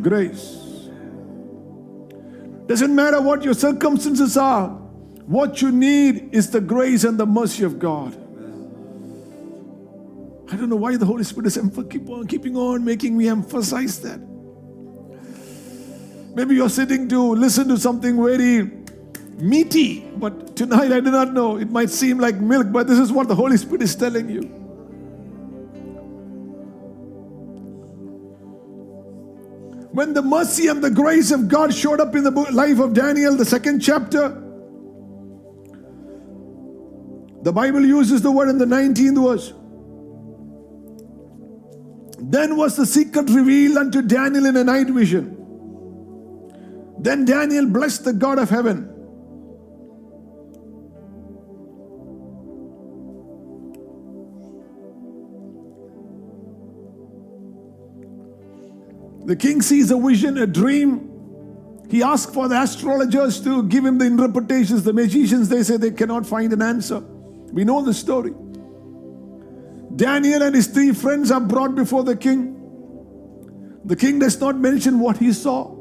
grace. 0.02 0.60
Doesn't 2.66 2.94
matter 2.94 3.20
what 3.20 3.42
your 3.42 3.54
circumstances 3.54 4.36
are, 4.36 4.68
what 5.26 5.62
you 5.62 5.72
need 5.72 6.28
is 6.32 6.50
the 6.50 6.60
grace 6.60 7.04
and 7.04 7.18
the 7.18 7.26
mercy 7.26 7.64
of 7.64 7.78
God. 7.78 8.14
I 10.52 10.56
don't 10.56 10.68
know 10.68 10.76
why 10.76 10.96
the 10.96 11.06
Holy 11.06 11.24
Spirit 11.24 11.46
is 11.46 11.58
keep 11.90 12.08
on 12.08 12.26
keeping 12.26 12.56
on 12.56 12.84
making 12.84 13.16
me 13.16 13.28
emphasize 13.28 14.00
that. 14.00 14.20
Maybe 16.34 16.56
you're 16.56 16.68
sitting 16.68 17.08
to 17.10 17.34
listen 17.34 17.68
to 17.68 17.78
something 17.78 18.22
very 18.22 18.70
meaty, 19.38 20.00
but 20.16 20.56
tonight 20.56 20.90
I 20.90 20.98
do 21.00 21.10
not 21.10 21.32
know. 21.32 21.58
It 21.58 21.70
might 21.70 21.90
seem 21.90 22.18
like 22.18 22.36
milk, 22.36 22.72
but 22.72 22.88
this 22.88 22.98
is 22.98 23.12
what 23.12 23.28
the 23.28 23.34
Holy 23.36 23.56
Spirit 23.56 23.82
is 23.82 23.94
telling 23.94 24.28
you. 24.28 24.42
When 29.92 30.12
the 30.12 30.22
mercy 30.22 30.66
and 30.66 30.82
the 30.82 30.90
grace 30.90 31.30
of 31.30 31.46
God 31.46 31.72
showed 31.72 32.00
up 32.00 32.16
in 32.16 32.24
the 32.24 32.32
life 32.32 32.80
of 32.80 32.94
Daniel, 32.94 33.36
the 33.36 33.44
second 33.44 33.78
chapter, 33.78 34.28
the 37.42 37.52
Bible 37.52 37.84
uses 37.84 38.22
the 38.22 38.32
word 38.32 38.48
in 38.48 38.58
the 38.58 38.64
19th 38.64 39.22
verse. 39.22 39.52
Then 42.18 42.56
was 42.56 42.74
the 42.74 42.86
secret 42.86 43.30
revealed 43.30 43.76
unto 43.76 44.02
Daniel 44.02 44.46
in 44.46 44.56
a 44.56 44.64
night 44.64 44.88
vision. 44.88 45.33
Then 47.04 47.26
Daniel 47.26 47.66
blessed 47.66 48.06
the 48.06 48.14
God 48.14 48.38
of 48.38 48.48
heaven. 48.48 48.88
The 59.26 59.36
king 59.36 59.60
sees 59.60 59.90
a 59.90 59.98
vision, 59.98 60.38
a 60.38 60.46
dream. 60.46 61.10
He 61.90 62.02
asks 62.02 62.32
for 62.32 62.48
the 62.48 62.58
astrologers 62.62 63.38
to 63.42 63.64
give 63.64 63.84
him 63.84 63.98
the 63.98 64.06
interpretations. 64.06 64.82
The 64.82 64.94
magicians, 64.94 65.50
they 65.50 65.62
say 65.62 65.76
they 65.76 65.90
cannot 65.90 66.26
find 66.26 66.54
an 66.54 66.62
answer. 66.62 67.00
We 67.52 67.64
know 67.64 67.84
the 67.84 67.92
story. 67.92 68.32
Daniel 69.94 70.42
and 70.42 70.54
his 70.54 70.68
three 70.68 70.92
friends 70.94 71.30
are 71.30 71.40
brought 71.40 71.74
before 71.74 72.02
the 72.02 72.16
king. 72.16 72.56
The 73.84 73.94
king 73.94 74.20
does 74.20 74.40
not 74.40 74.56
mention 74.56 75.00
what 75.00 75.18
he 75.18 75.34
saw. 75.34 75.73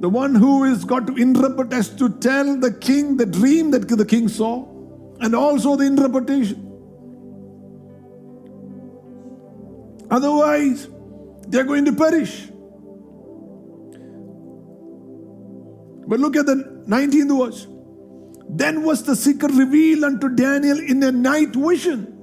The 0.00 0.08
one 0.08 0.34
who 0.34 0.64
is 0.64 0.84
got 0.84 1.06
to 1.06 1.14
interpret 1.16 1.72
has 1.72 1.90
to 1.96 2.08
tell 2.08 2.58
the 2.58 2.72
king 2.72 3.18
the 3.18 3.26
dream 3.26 3.70
that 3.72 3.86
the 3.86 4.04
king 4.04 4.28
saw 4.28 4.66
and 5.20 5.34
also 5.34 5.76
the 5.76 5.84
interpretation. 5.84 6.66
Otherwise, 10.10 10.88
they're 11.48 11.64
going 11.64 11.84
to 11.84 11.92
perish. 11.92 12.48
But 16.08 16.18
look 16.18 16.34
at 16.34 16.46
the 16.46 16.82
19th 16.88 17.38
verse. 17.38 17.66
Then 18.48 18.82
was 18.82 19.04
the 19.04 19.14
secret 19.14 19.52
revealed 19.52 20.02
unto 20.02 20.28
Daniel 20.28 20.78
in 20.78 21.02
a 21.02 21.12
night 21.12 21.54
vision. 21.54 22.16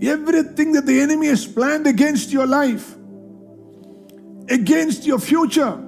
Everything 0.00 0.72
that 0.72 0.86
the 0.86 1.00
enemy 1.00 1.26
has 1.26 1.44
planned 1.44 1.86
against 1.86 2.30
your 2.30 2.46
life, 2.46 2.97
against 4.50 5.04
your 5.04 5.18
future, 5.18 5.82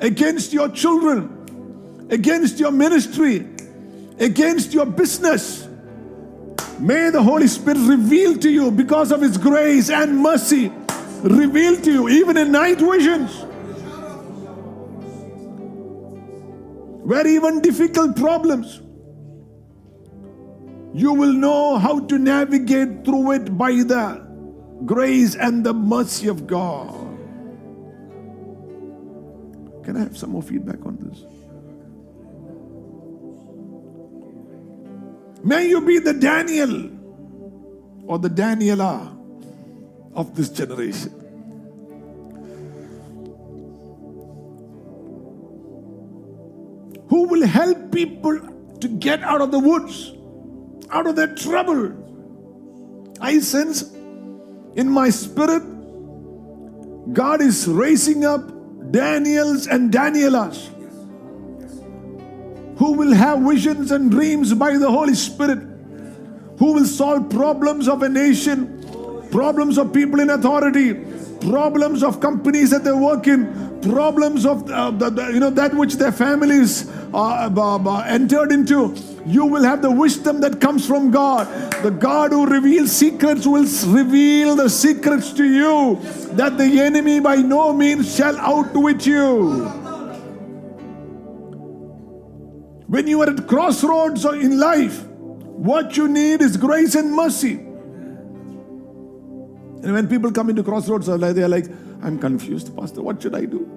against 0.00 0.52
your 0.52 0.68
children, 0.68 2.06
against 2.10 2.58
your 2.58 2.70
ministry, 2.70 3.46
against 4.18 4.72
your 4.72 4.86
business, 4.86 5.64
May 6.78 7.10
the 7.10 7.22
Holy 7.22 7.46
Spirit 7.46 7.78
reveal 7.88 8.36
to 8.38 8.50
you 8.50 8.70
because 8.70 9.12
of 9.12 9.20
His 9.20 9.38
grace 9.38 9.90
and 9.90 10.18
mercy, 10.18 10.72
reveal 11.22 11.80
to 11.80 11.92
you 11.92 12.08
even 12.08 12.36
in 12.36 12.50
night 12.50 12.78
visions. 12.78 13.30
Where 17.04 17.26
even 17.26 17.60
difficult 17.60 18.16
problems, 18.16 18.80
you 20.94 21.12
will 21.12 21.32
know 21.32 21.78
how 21.78 22.00
to 22.00 22.18
navigate 22.18 23.04
through 23.04 23.32
it 23.32 23.56
by 23.56 23.70
the 23.70 24.26
grace 24.84 25.36
and 25.36 25.64
the 25.64 25.74
mercy 25.74 26.28
of 26.28 26.46
God. 26.46 27.03
Can 29.84 29.96
I 29.96 30.00
have 30.00 30.16
some 30.16 30.30
more 30.30 30.42
feedback 30.42 30.84
on 30.86 30.96
this? 31.00 31.24
May 35.44 35.68
you 35.68 35.80
be 35.82 35.98
the 35.98 36.14
Daniel 36.14 36.90
or 38.06 38.18
the 38.18 38.30
Daniela 38.30 39.14
of 40.14 40.34
this 40.36 40.48
generation. 40.48 41.12
Who 47.08 47.28
will 47.28 47.46
help 47.46 47.92
people 47.92 48.40
to 48.80 48.88
get 48.88 49.22
out 49.22 49.40
of 49.40 49.50
the 49.50 49.58
woods, 49.58 50.12
out 50.90 51.06
of 51.06 51.16
their 51.16 51.34
trouble. 51.34 51.92
I 53.20 53.38
sense 53.40 53.82
in 54.74 54.88
my 54.88 55.10
spirit, 55.10 55.62
God 57.12 57.40
is 57.40 57.66
raising 57.68 58.24
up 58.24 58.53
Daniels 58.90 59.66
and 59.66 59.92
Danielas 59.92 60.70
who 62.76 62.92
will 62.92 63.14
have 63.14 63.40
visions 63.40 63.92
and 63.92 64.10
dreams 64.10 64.52
by 64.52 64.76
the 64.76 64.90
Holy 64.90 65.14
Spirit, 65.14 65.58
who 66.58 66.72
will 66.72 66.84
solve 66.84 67.30
problems 67.30 67.88
of 67.88 68.02
a 68.02 68.08
nation, 68.08 69.26
problems 69.30 69.78
of 69.78 69.92
people 69.92 70.20
in 70.20 70.30
authority, 70.30 70.94
problems 71.50 72.02
of 72.02 72.20
companies 72.20 72.70
that 72.70 72.84
they 72.84 72.92
work 72.92 73.26
in, 73.26 73.73
problems 73.84 74.44
of 74.46 74.70
uh, 74.70 74.90
the, 74.90 75.10
the, 75.10 75.32
you 75.32 75.40
know 75.40 75.50
that 75.50 75.74
which 75.74 75.94
their 75.94 76.12
families 76.12 76.90
uh, 77.14 77.50
uh, 77.54 78.04
entered 78.06 78.52
into. 78.52 78.94
You 79.26 79.46
will 79.46 79.62
have 79.62 79.80
the 79.80 79.90
wisdom 79.90 80.40
that 80.42 80.60
comes 80.60 80.86
from 80.86 81.10
God. 81.10 81.46
The 81.82 81.90
God 81.90 82.32
who 82.32 82.46
reveals 82.46 82.92
secrets 82.92 83.46
will 83.46 83.66
reveal 83.86 84.56
the 84.56 84.68
secrets 84.68 85.32
to 85.34 85.44
you, 85.44 85.98
that 86.32 86.58
the 86.58 86.80
enemy 86.80 87.20
by 87.20 87.36
no 87.36 87.72
means 87.72 88.14
shall 88.14 88.36
outwit 88.36 89.06
you. 89.06 89.64
When 92.86 93.06
you 93.06 93.22
are 93.22 93.30
at 93.30 93.46
crossroads 93.48 94.26
or 94.26 94.36
in 94.36 94.58
life, 94.60 95.04
what 95.06 95.96
you 95.96 96.06
need 96.06 96.42
is 96.42 96.56
grace 96.58 96.94
and 96.94 97.12
mercy. 97.12 97.54
And 99.84 99.92
when 99.92 100.08
people 100.08 100.32
come 100.32 100.50
into 100.50 100.62
crossroads, 100.62 101.06
they 101.06 101.42
are 101.42 101.48
like, 101.48 101.66
I'm 102.02 102.18
confused, 102.18 102.76
Pastor. 102.76 103.00
What 103.02 103.22
should 103.22 103.34
I 103.34 103.46
do? 103.46 103.73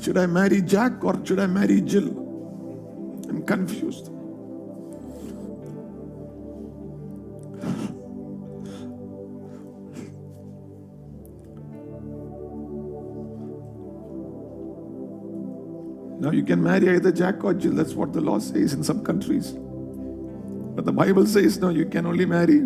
Should 0.00 0.18
I 0.18 0.26
marry 0.26 0.60
Jack 0.60 1.02
or 1.02 1.24
should 1.24 1.40
I 1.40 1.46
marry 1.46 1.80
Jill? 1.80 2.08
I'm 3.28 3.42
confused. 3.46 4.10
Now 16.20 16.30
you 16.30 16.42
can 16.42 16.62
marry 16.62 16.88
either 16.88 17.12
Jack 17.12 17.44
or 17.44 17.52
Jill. 17.54 17.72
That's 17.72 17.94
what 17.94 18.12
the 18.12 18.20
law 18.20 18.38
says 18.38 18.72
in 18.72 18.82
some 18.82 19.04
countries. 19.04 19.52
But 20.74 20.84
the 20.84 20.92
Bible 20.92 21.26
says 21.26 21.58
no, 21.58 21.68
you 21.68 21.86
can 21.86 22.06
only 22.06 22.24
marry 22.24 22.62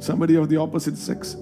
somebody 0.00 0.34
of 0.36 0.48
the 0.48 0.56
opposite 0.56 0.98
sex. 0.98 1.36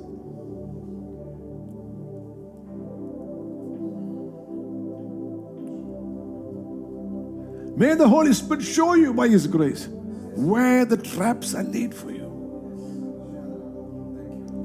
May 7.80 7.94
the 7.94 8.06
Holy 8.06 8.34
Spirit 8.34 8.62
show 8.62 8.92
you 8.92 9.14
by 9.14 9.28
His 9.28 9.46
grace 9.46 9.88
where 10.36 10.84
the 10.84 10.98
traps 10.98 11.54
are 11.54 11.62
laid 11.62 11.94
for 11.94 12.10
you 12.10 12.26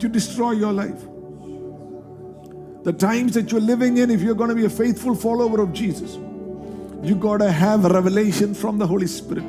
to 0.01 0.09
destroy 0.09 0.51
your 0.51 0.73
life. 0.73 1.01
The 2.83 2.91
times 2.91 3.35
that 3.35 3.53
you're 3.53 3.61
living 3.61 3.99
in, 3.99 4.11
if 4.11 4.21
you're 4.21 4.35
going 4.35 4.49
to 4.49 4.55
be 4.55 4.65
a 4.65 4.69
faithful 4.69 5.15
follower 5.15 5.61
of 5.61 5.71
Jesus, 5.71 6.15
you 7.03 7.15
got 7.15 7.37
to 7.37 7.49
have 7.49 7.85
revelation 7.85 8.53
from 8.53 8.79
the 8.79 8.85
Holy 8.85 9.07
Spirit, 9.07 9.45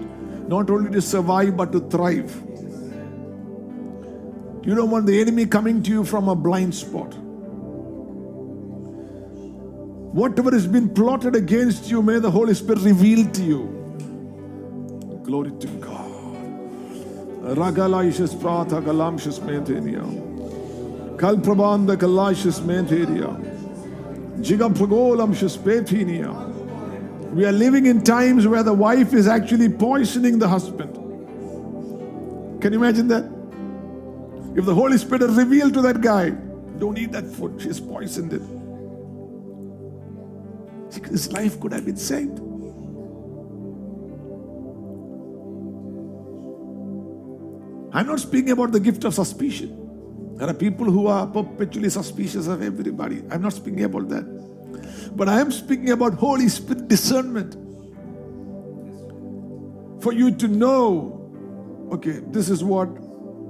not 0.49 0.71
only 0.71 0.93
to 0.93 1.03
survive 1.03 1.57
but 1.57 1.73
to 1.73 1.81
thrive. 1.81 2.33
You 4.63 4.77
don't 4.77 4.93
want 4.93 5.07
the 5.07 5.21
enemy 5.21 5.45
coming 5.45 5.83
to 5.83 5.91
you 5.91 6.05
from 6.05 6.29
a 6.29 6.37
blind 6.37 6.73
spot. 6.73 7.17
Whatever 10.17 10.51
has 10.53 10.67
been 10.67 10.89
plotted 10.89 11.37
against 11.37 11.91
you, 11.91 12.03
may 12.03 12.19
the 12.19 12.31
Holy 12.31 12.55
Spirit 12.55 12.81
reveal 12.81 13.29
to 13.33 13.43
you. 13.43 15.21
Glory 15.23 15.51
to 15.61 15.67
God. 15.77 16.11
Pratha. 18.41 18.81
Kalprabanda 21.21 21.97
Galashas 21.99 22.61
Menteria. 22.61 23.37
Jigapragolamshas 24.39 25.59
Petinia. 25.59 26.33
We 27.35 27.45
are 27.45 27.53
living 27.53 27.85
in 27.85 28.03
times 28.03 28.47
where 28.47 28.63
the 28.63 28.73
wife 28.73 29.13
is 29.13 29.29
actually 29.29 29.69
poisoning 29.69 30.39
the 30.39 30.49
husband. 30.49 30.95
Can 32.63 32.73
you 32.73 32.79
imagine 32.79 33.09
that? 33.09 33.25
If 34.57 34.65
the 34.65 34.75
Holy 34.75 34.97
Spirit 34.97 35.29
had 35.29 35.33
revealed 35.33 35.75
to 35.75 35.83
that 35.83 36.01
guy, 36.01 36.31
don't 36.79 36.97
eat 36.97 37.13
that 37.13 37.27
food, 37.27 37.61
she's 37.61 37.79
poisoned 37.79 38.33
it. 38.33 38.56
His 41.05 41.33
life 41.33 41.61
could 41.61 41.73
have 41.73 41.85
been 41.85 41.97
saved. 41.97 42.41
I'm 47.93 48.07
not 48.07 48.21
speaking 48.21 48.51
about 48.51 48.73
the 48.73 48.81
gift 48.81 49.05
of 49.05 49.15
suspicion. 49.15 50.35
There 50.37 50.49
are 50.49 50.55
people 50.55 50.85
who 50.85 51.07
are 51.07 51.27
perpetually 51.27 51.89
suspicious 51.89 52.47
of 52.47 52.61
everybody. 52.61 53.23
I'm 53.31 53.41
not 53.41 53.55
speaking 53.55 53.85
about 53.85 54.09
that. 54.11 55.17
But 55.17 55.29
I 55.29 55.41
am 55.41 55.51
speaking 55.51 55.91
about 55.91 56.15
Holy 56.15 56.49
Spirit 56.49 56.89
discernment. 56.89 57.55
For 60.03 60.13
you 60.13 60.31
to 60.33 60.47
know, 60.47 61.89
okay, 61.91 62.21
this 62.27 62.51
is 62.51 62.63
what 62.63 62.91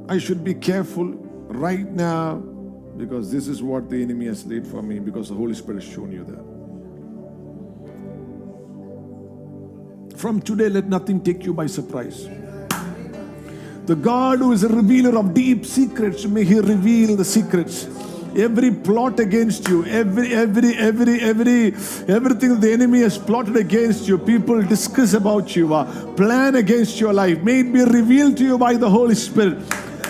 I 0.08 0.18
should 0.18 0.44
be 0.44 0.54
careful 0.54 1.06
right 1.48 1.90
now 1.90 2.36
because 2.96 3.32
this 3.32 3.48
is 3.48 3.62
what 3.62 3.90
the 3.90 4.00
enemy 4.00 4.26
has 4.26 4.46
laid 4.46 4.66
for 4.66 4.80
me 4.80 5.00
because 5.00 5.28
the 5.28 5.34
Holy 5.34 5.54
Spirit 5.54 5.82
has 5.82 5.92
shown 5.92 6.12
you 6.12 6.24
that. 6.24 6.55
From 10.16 10.40
today, 10.40 10.70
let 10.70 10.86
nothing 10.86 11.22
take 11.22 11.44
you 11.44 11.52
by 11.52 11.66
surprise. 11.66 12.26
The 13.84 13.94
God 13.94 14.38
who 14.38 14.52
is 14.52 14.64
a 14.64 14.68
revealer 14.68 15.18
of 15.18 15.34
deep 15.34 15.66
secrets, 15.66 16.24
may 16.24 16.42
He 16.42 16.58
reveal 16.58 17.16
the 17.16 17.24
secrets. 17.24 17.86
Every 18.34 18.70
plot 18.70 19.20
against 19.20 19.68
you, 19.68 19.84
every, 19.84 20.34
every, 20.34 20.74
every, 20.76 21.20
every, 21.20 21.66
everything 22.08 22.60
the 22.60 22.72
enemy 22.72 23.00
has 23.00 23.18
plotted 23.18 23.56
against 23.56 24.08
you, 24.08 24.16
people 24.16 24.62
discuss 24.62 25.12
about 25.12 25.54
you, 25.54 25.74
uh, 25.74 26.14
plan 26.14 26.56
against 26.56 26.98
your 26.98 27.12
life, 27.12 27.42
may 27.42 27.60
it 27.60 27.72
be 27.72 27.84
revealed 27.84 28.38
to 28.38 28.44
you 28.44 28.58
by 28.58 28.74
the 28.74 28.88
Holy 28.88 29.14
Spirit. 29.14 29.58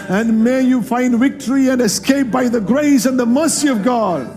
And 0.09 0.43
may 0.43 0.63
you 0.63 0.83
find 0.83 1.19
victory 1.19 1.69
and 1.69 1.83
escape 1.83 2.31
by 2.31 2.49
the 2.49 2.61
grace 2.61 3.07
and 3.07 3.19
the 3.19 3.27
mercy 3.27 3.69
of 3.69 3.83
God. 3.83 4.33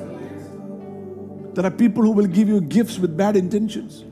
There 1.55 1.65
are 1.65 1.71
people 1.71 2.03
who 2.03 2.11
will 2.11 2.27
give 2.27 2.47
you 2.47 2.59
gifts 2.59 2.97
with 2.97 3.15
bad 3.15 3.35
intentions. 3.35 4.03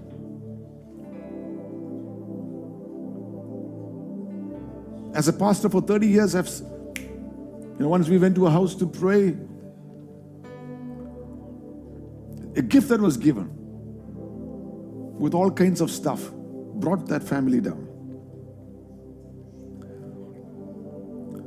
As 5.18 5.28
a 5.28 5.34
pastor 5.34 5.68
for 5.68 5.82
30 5.82 6.08
years, 6.08 6.36
I've, 6.36 6.48
you 7.00 7.76
know, 7.80 7.88
once 7.88 8.08
we 8.08 8.20
went 8.20 8.36
to 8.36 8.46
a 8.46 8.52
house 8.52 8.76
to 8.76 8.86
pray, 8.86 9.36
a 12.56 12.62
gift 12.62 12.90
that 12.90 13.02
was 13.02 13.18
given 13.18 13.50
with 15.18 15.34
all 15.34 15.50
kinds 15.50 15.82
of 15.82 15.90
stuff 15.90 16.30
brought 16.76 17.08
that 17.08 17.24
family 17.24 17.60
down. 17.60 17.88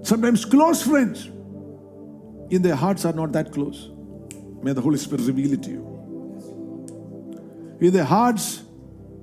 Sometimes 0.03 0.45
close 0.45 0.83
friends 0.83 1.27
in 2.51 2.63
their 2.63 2.75
hearts 2.75 3.05
are 3.05 3.13
not 3.13 3.31
that 3.31 3.53
close. 3.53 3.91
May 4.65 4.73
the 4.73 4.81
Holy 4.81 4.99
Spirit 4.99 5.27
reveal 5.27 5.53
it 5.53 5.63
to 5.63 5.71
you. 5.71 5.87
In 7.81 7.93
their 7.93 8.03
hearts, 8.03 8.65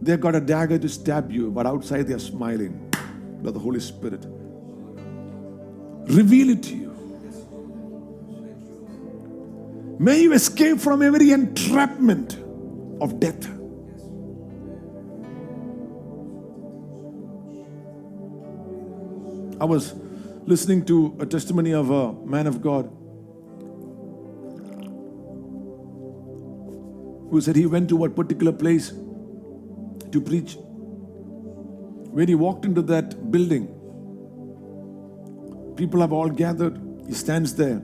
they've 0.02 0.22
got 0.22 0.36
a 0.36 0.40
dagger 0.40 0.80
to 0.80 0.88
stab 0.88 1.34
you, 1.34 1.52
but 1.52 1.66
outside 1.66 2.08
they're 2.08 2.18
smiling. 2.18 2.90
But 3.44 3.54
the 3.54 3.60
Holy 3.60 3.82
Spirit 3.82 4.26
reveal 6.08 6.50
it 6.50 6.64
to 6.64 6.76
you. 6.76 6.88
May 10.00 10.22
you 10.22 10.34
escape 10.34 10.80
from 10.80 11.02
every 11.02 11.32
entrapment 11.32 12.38
of 13.02 13.20
death. 13.20 13.48
I 19.60 19.66
was 19.66 19.96
listening 20.46 20.86
to 20.86 21.18
a 21.20 21.26
testimony 21.26 21.74
of 21.74 21.90
a 21.90 22.14
man 22.14 22.46
of 22.46 22.62
God 22.62 22.86
who 27.32 27.42
said 27.42 27.56
he 27.56 27.66
went 27.66 27.90
to 27.90 28.06
a 28.06 28.10
particular 28.10 28.52
place 28.52 28.94
to 30.12 30.22
preach. 30.22 30.58
When 32.12 32.28
he 32.28 32.36
walked 32.36 32.66
into 32.66 32.84
that 32.84 33.32
building, 33.32 33.77
people 35.78 36.02
have 36.02 36.12
all 36.12 36.30
gathered. 36.30 36.82
He 37.08 37.14
stands 37.14 37.56
there 37.56 37.82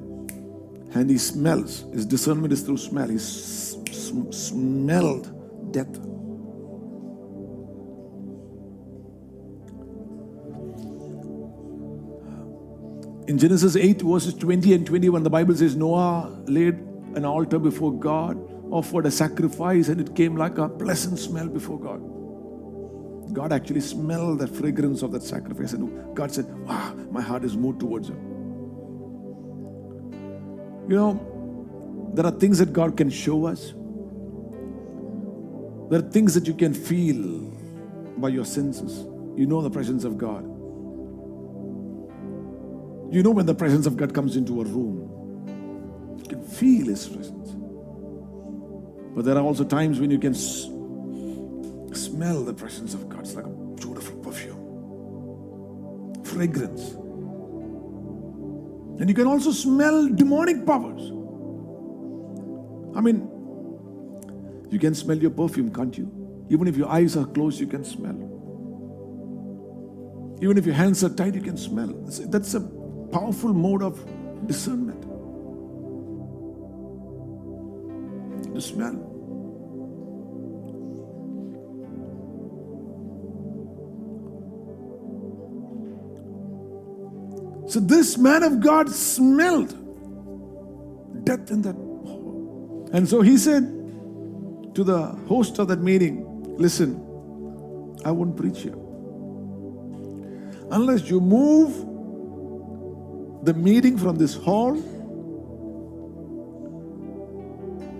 and 0.95 1.09
he 1.09 1.17
smells. 1.17 1.85
His 1.93 2.05
discernment 2.05 2.51
is 2.51 2.61
through 2.61 2.77
smell. 2.77 3.07
He 3.07 3.19
smelled 4.31 5.31
death. 5.71 5.95
In 13.25 13.37
Genesis 13.37 13.77
8, 13.77 14.01
verses 14.01 14.33
20 14.33 14.73
and 14.73 14.85
21, 14.85 15.23
the 15.23 15.29
Bible 15.29 15.55
says 15.55 15.77
Noah 15.77 16.43
laid 16.45 16.75
an 17.15 17.23
altar 17.23 17.57
before 17.57 17.93
God, 17.93 18.37
offered 18.69 19.05
a 19.05 19.11
sacrifice, 19.11 19.87
and 19.87 20.01
it 20.01 20.13
came 20.13 20.35
like 20.35 20.57
a 20.57 20.67
pleasant 20.67 21.17
smell 21.17 21.47
before 21.47 21.79
God. 21.79 22.01
God 23.33 23.51
actually 23.51 23.81
smelled 23.81 24.39
the 24.39 24.47
fragrance 24.47 25.01
of 25.01 25.11
that 25.11 25.23
sacrifice, 25.23 25.73
and 25.73 26.15
God 26.15 26.31
said, 26.31 26.45
Wow, 26.67 26.93
my 27.11 27.21
heart 27.21 27.43
is 27.43 27.57
moved 27.57 27.79
towards 27.79 28.09
him. 28.09 28.19
You 30.87 30.95
know, 30.95 32.11
there 32.13 32.25
are 32.25 32.31
things 32.31 32.59
that 32.59 32.71
God 32.71 32.95
can 32.95 33.09
show 33.09 33.47
us, 33.47 33.73
there 35.89 35.99
are 35.99 36.09
things 36.11 36.35
that 36.35 36.47
you 36.47 36.53
can 36.53 36.73
feel 36.73 37.39
by 38.17 38.29
your 38.29 38.45
senses. 38.45 39.05
You 39.35 39.47
know 39.47 39.61
the 39.61 39.71
presence 39.71 40.03
of 40.03 40.17
God. 40.17 40.43
You 43.11 43.23
know 43.23 43.31
when 43.31 43.47
the 43.47 43.55
presence 43.55 43.87
of 43.87 43.97
God 43.97 44.13
comes 44.13 44.35
into 44.35 44.61
a 44.61 44.63
room, 44.63 46.17
you 46.19 46.25
can 46.25 46.43
feel 46.43 46.85
His 46.85 47.07
presence. 47.07 47.49
But 49.15 49.25
there 49.25 49.35
are 49.35 49.43
also 49.43 49.63
times 49.63 49.99
when 49.99 50.11
you 50.11 50.19
can 50.19 50.33
smell 51.95 52.43
the 52.43 52.53
presence 52.53 52.93
of 52.93 53.09
God. 53.09 53.21
It's 53.21 53.35
like 53.35 53.45
a 53.45 53.49
beautiful 53.49 54.15
perfume, 54.17 54.77
fragrance. 56.23 56.95
And 58.99 59.09
you 59.09 59.15
can 59.15 59.27
also 59.27 59.51
smell 59.51 60.07
demonic 60.07 60.65
powers. 60.65 61.11
I 62.95 63.01
mean, 63.01 63.27
you 64.69 64.79
can 64.79 64.95
smell 64.95 65.17
your 65.17 65.31
perfume, 65.31 65.73
can't 65.73 65.97
you? 65.97 66.09
Even 66.49 66.67
if 66.67 66.77
your 66.77 66.89
eyes 66.89 67.17
are 67.17 67.25
closed, 67.25 67.59
you 67.59 67.67
can 67.67 67.83
smell. 67.83 68.15
Even 70.41 70.57
if 70.57 70.65
your 70.65 70.75
hands 70.75 71.03
are 71.03 71.09
tied, 71.09 71.35
you 71.35 71.41
can 71.41 71.57
smell. 71.57 71.87
That's- 71.87 72.53
a 72.53 72.61
powerful 73.11 73.53
mode 73.53 73.83
of 73.83 74.03
discernment. 74.47 75.01
To 78.53 78.61
smell. 78.61 79.12
So 87.73 87.79
this 87.79 88.19
man 88.19 88.43
of 88.43 88.59
God 88.59 88.87
smelled 88.87 89.69
death 91.25 91.49
in 91.49 91.63
that 91.63 91.73
hall. 91.73 92.87
And 92.93 93.09
so 93.09 93.21
he 93.21 93.35
said 93.35 93.63
to 94.75 94.83
the 94.83 95.07
host 95.27 95.57
of 95.57 95.69
that 95.69 95.81
meeting, 95.81 96.23
Listen, 96.55 96.97
I 98.05 98.11
won't 98.11 98.37
preach 98.37 98.61
here. 98.61 98.75
Unless 100.69 101.09
you 101.09 101.19
move 101.19 101.73
the 103.43 103.55
meeting 103.55 103.97
from 103.97 104.17
this 104.17 104.35
hall 104.35 104.75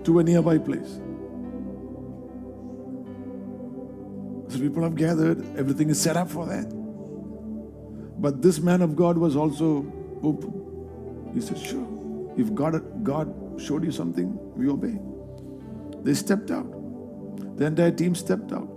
to 0.03 0.19
a 0.19 0.23
nearby 0.23 0.59
place. 0.59 0.99
So 4.49 4.59
people 4.59 4.83
have 4.83 4.95
gathered, 4.95 5.43
everything 5.57 5.89
is 5.89 5.99
set 5.99 6.15
up 6.15 6.29
for 6.29 6.45
that. 6.45 6.82
But 8.23 8.41
this 8.41 8.59
man 8.59 8.81
of 8.81 8.95
God 8.95 9.17
was 9.17 9.35
also 9.35 9.85
open. 10.23 11.31
He 11.33 11.41
said, 11.41 11.57
Sure. 11.57 11.85
If 12.37 12.55
God, 12.55 13.03
God 13.03 13.61
showed 13.61 13.83
you 13.83 13.91
something, 13.91 14.29
we 14.55 14.69
obey. 14.69 14.97
They 16.03 16.13
stepped 16.13 16.49
out. 16.49 16.69
The 17.57 17.65
entire 17.65 17.91
team 17.91 18.15
stepped 18.15 18.53
out. 18.53 18.69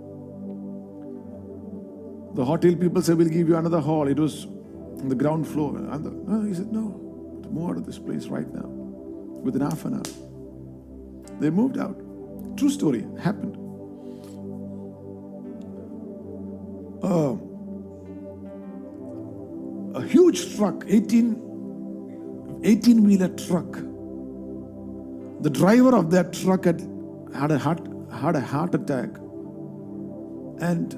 The 2.35 2.43
hotel 2.43 2.75
people 2.75 3.01
said, 3.01 3.17
We'll 3.17 3.29
give 3.29 3.47
you 3.47 3.55
another 3.55 3.79
hall. 3.79 4.09
It 4.09 4.19
was 4.19 4.47
on 4.99 5.07
the 5.07 5.15
ground 5.15 5.47
floor. 5.47 5.77
And 5.77 6.03
the, 6.03 6.11
no, 6.11 6.41
he 6.45 6.53
said, 6.53 6.73
No, 6.73 6.81
move 7.49 7.69
out 7.69 7.77
of 7.77 7.85
this 7.85 7.97
place 7.97 8.27
right 8.27 8.53
now. 8.53 8.67
Within 8.67 9.61
half 9.61 9.85
an 9.85 9.93
hour. 9.93 11.39
They 11.39 11.49
moved 11.49 11.77
out. 11.77 11.97
True 12.57 12.69
story. 12.69 13.07
Happened. 13.17 13.55
A 17.01 17.46
huge 20.07 20.55
truck, 20.55 20.83
18, 20.87 22.61
18 22.63 23.03
wheeler 23.03 23.29
truck. 23.29 23.73
The 25.41 25.49
driver 25.49 25.95
of 25.95 26.09
that 26.11 26.33
truck 26.33 26.65
had 26.65 26.81
had 27.35 27.51
a 27.51 27.57
heart, 27.57 27.87
had 28.11 28.35
a 28.35 28.41
heart 28.41 28.73
attack. 28.73 29.09
And 30.59 30.93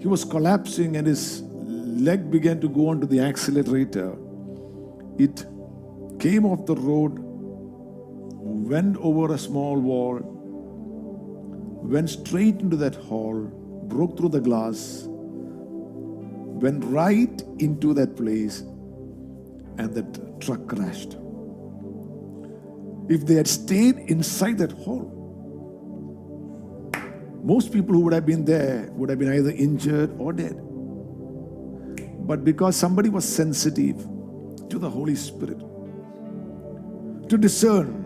he 0.00 0.06
was 0.06 0.24
collapsing 0.24 0.96
and 0.96 1.06
his 1.06 1.42
leg 1.42 2.30
began 2.30 2.60
to 2.60 2.68
go 2.68 2.88
onto 2.88 3.06
the 3.06 3.20
accelerator. 3.20 4.16
It 5.18 5.44
came 6.20 6.46
off 6.46 6.66
the 6.66 6.76
road, 6.76 7.18
went 8.74 8.96
over 8.98 9.34
a 9.34 9.38
small 9.38 9.78
wall, 9.78 10.20
went 11.82 12.08
straight 12.10 12.60
into 12.60 12.76
that 12.76 12.94
hall, 12.94 13.34
broke 13.88 14.16
through 14.16 14.28
the 14.30 14.40
glass, 14.40 15.08
went 16.60 16.84
right 16.84 17.42
into 17.58 17.94
that 17.94 18.16
place, 18.16 18.60
and 19.78 19.94
that 19.94 20.40
truck 20.40 20.66
crashed. 20.66 21.16
If 23.08 23.26
they 23.26 23.34
had 23.34 23.48
stayed 23.48 23.98
inside 24.10 24.58
that 24.58 24.72
hole, 24.72 25.16
most 27.42 27.72
people 27.72 27.94
who 27.94 28.00
would 28.00 28.12
have 28.12 28.26
been 28.26 28.44
there 28.44 28.88
would 28.92 29.08
have 29.08 29.18
been 29.18 29.32
either 29.32 29.50
injured 29.50 30.14
or 30.18 30.32
dead. 30.32 30.60
But 32.26 32.44
because 32.44 32.76
somebody 32.76 33.08
was 33.08 33.24
sensitive 33.24 33.96
to 34.68 34.78
the 34.78 34.88
Holy 34.88 35.16
Spirit, 35.16 35.58
to 37.28 37.38
discern. 37.38 37.96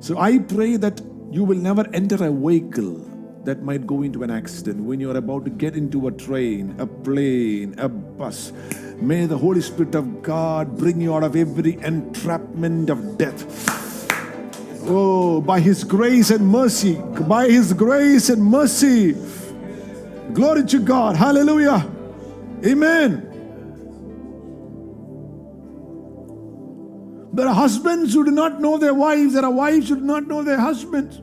So 0.00 0.18
I 0.18 0.38
pray 0.38 0.76
that 0.76 1.00
you 1.30 1.44
will 1.44 1.58
never 1.58 1.86
enter 1.92 2.24
a 2.24 2.30
vehicle 2.30 3.10
that 3.44 3.62
might 3.62 3.86
go 3.86 4.02
into 4.02 4.22
an 4.22 4.30
accident 4.30 4.82
when 4.84 5.00
you 5.00 5.10
are 5.10 5.16
about 5.16 5.44
to 5.44 5.50
get 5.50 5.76
into 5.76 6.08
a 6.08 6.12
train, 6.12 6.74
a 6.78 6.86
plane, 6.86 7.74
a 7.78 7.88
bus. 7.88 8.52
May 9.00 9.26
the 9.26 9.36
Holy 9.36 9.60
Spirit 9.60 9.94
of 9.94 10.22
God 10.22 10.76
bring 10.78 11.00
you 11.00 11.14
out 11.14 11.22
of 11.22 11.36
every 11.36 11.74
entrapment 11.82 12.90
of 12.90 13.18
death. 13.18 13.70
Oh, 14.86 15.40
by 15.40 15.60
His 15.60 15.84
grace 15.84 16.30
and 16.30 16.46
mercy, 16.46 16.96
by 17.28 17.48
His 17.48 17.72
grace 17.72 18.28
and 18.28 18.42
mercy. 18.42 19.14
Glory 20.32 20.64
to 20.64 20.80
God. 20.80 21.16
Hallelujah. 21.16 21.90
Amen. 22.64 23.30
There 27.34 27.48
are 27.48 27.54
husbands 27.54 28.14
who 28.14 28.24
do 28.24 28.30
not 28.30 28.60
know 28.60 28.78
their 28.78 28.94
wives. 28.94 29.34
There 29.34 29.44
are 29.44 29.50
wives 29.50 29.88
who 29.88 29.96
do 29.96 30.02
not 30.02 30.28
know 30.28 30.42
their 30.42 30.58
husbands. 30.58 31.20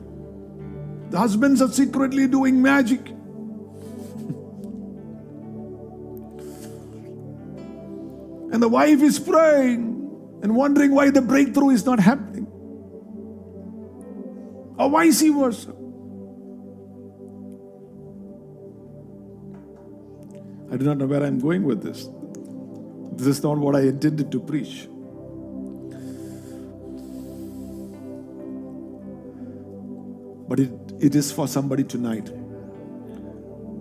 The 1.12 1.18
husbands 1.18 1.60
are 1.60 1.68
secretly 1.68 2.26
doing 2.26 2.62
magic. 2.62 3.06
and 8.50 8.62
the 8.62 8.68
wife 8.68 9.02
is 9.02 9.18
praying 9.18 9.82
and 10.42 10.56
wondering 10.56 10.94
why 10.94 11.10
the 11.10 11.20
breakthrough 11.20 11.68
is 11.68 11.84
not 11.84 12.00
happening. 12.00 12.46
Or 14.78 14.88
vice 14.88 15.20
versa. 15.20 15.74
I 20.72 20.78
do 20.78 20.86
not 20.86 20.96
know 20.96 21.04
where 21.04 21.22
I'm 21.22 21.38
going 21.38 21.64
with 21.64 21.82
this. 21.82 22.08
This 23.16 23.26
is 23.26 23.42
not 23.42 23.58
what 23.58 23.76
I 23.76 23.80
intended 23.80 24.32
to 24.32 24.40
preach. 24.40 24.88
But 30.48 30.60
it, 30.60 30.81
it 31.02 31.14
is 31.16 31.32
for 31.32 31.48
somebody 31.48 31.82
tonight. 31.82 32.30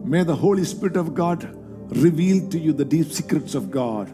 May 0.04 0.24
the 0.24 0.36
Holy 0.36 0.66
Spirit 0.66 0.98
of 0.98 1.14
God 1.14 1.56
reveal 1.96 2.50
to 2.50 2.58
you 2.58 2.74
the 2.74 2.84
deep 2.84 3.12
secrets 3.12 3.54
of 3.54 3.70
God 3.70 4.08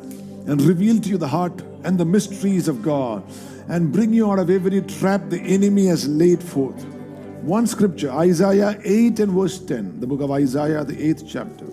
and 0.48 0.62
reveal 0.62 1.00
to 1.00 1.10
you 1.10 1.17
the 1.17 1.30
heart 1.30 1.62
and 1.86 1.98
the 1.98 2.04
mysteries 2.04 2.67
of 2.67 2.84
God 2.84 3.24
and 3.70 3.93
bring 3.93 4.13
you 4.13 4.30
out 4.30 4.39
of 4.39 4.50
every 4.50 4.82
trap 4.82 5.30
the 5.30 5.39
enemy 5.39 5.86
has 5.86 6.06
laid 6.08 6.43
forth. 6.43 6.84
One 7.43 7.65
scripture, 7.65 8.12
Isaiah 8.12 8.78
8 8.84 9.22
and 9.22 9.32
verse 9.32 9.58
10, 9.60 10.02
the 10.02 10.08
book 10.08 10.20
of 10.20 10.32
Isaiah, 10.32 10.84
the 10.84 10.96
8th 10.96 11.30
chapter, 11.30 11.65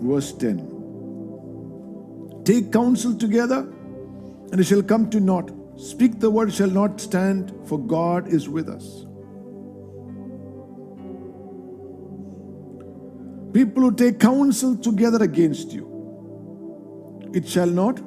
verse 0.00 0.30
10. 0.32 2.42
Take 2.44 2.72
counsel 2.72 3.16
together, 3.16 3.66
and 4.52 4.60
it 4.60 4.64
shall 4.64 4.82
come 4.82 5.10
to 5.10 5.18
naught. 5.18 5.50
Speak 5.76 6.20
the 6.20 6.30
word 6.30 6.52
shall 6.52 6.70
not 6.70 7.00
stand, 7.00 7.52
for 7.66 7.80
God 7.80 8.28
is 8.28 8.48
with 8.48 8.68
us. 8.68 9.06
People 13.52 13.82
who 13.82 13.92
take 13.94 14.18
counsel 14.18 14.76
together 14.76 15.22
against 15.22 15.72
you, 15.72 17.30
it 17.34 17.46
shall 17.46 17.66
not, 17.66 18.00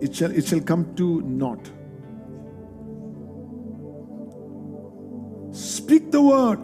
it 0.00 0.14
shall, 0.14 0.30
it 0.32 0.46
shall 0.46 0.60
come 0.60 0.94
to 0.96 1.20
naught. 1.22 1.70
Speak 5.54 6.10
the 6.10 6.22
word 6.22 6.58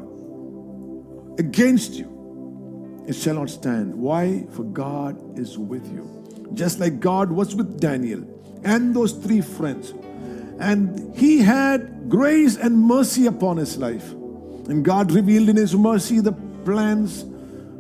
against 1.38 1.92
you, 1.92 3.04
it 3.06 3.14
shall 3.14 3.34
not 3.34 3.50
stand. 3.50 3.94
Why? 3.94 4.46
For 4.50 4.64
God 4.64 5.38
is 5.38 5.56
with 5.56 5.87
you. 5.92 6.50
Just 6.54 6.80
like 6.80 6.98
God 6.98 7.30
was 7.30 7.54
with 7.54 7.78
Daniel 7.80 8.24
and 8.64 8.94
those 8.94 9.12
three 9.12 9.40
friends. 9.40 9.92
And 10.58 11.14
he 11.16 11.38
had 11.38 12.08
grace 12.08 12.56
and 12.56 12.76
mercy 12.76 13.26
upon 13.26 13.58
his 13.58 13.76
life. 13.76 14.11
And 14.68 14.84
God 14.84 15.12
revealed 15.12 15.48
in 15.48 15.56
his 15.56 15.74
mercy 15.74 16.20
the 16.20 16.32
plans 16.68 17.24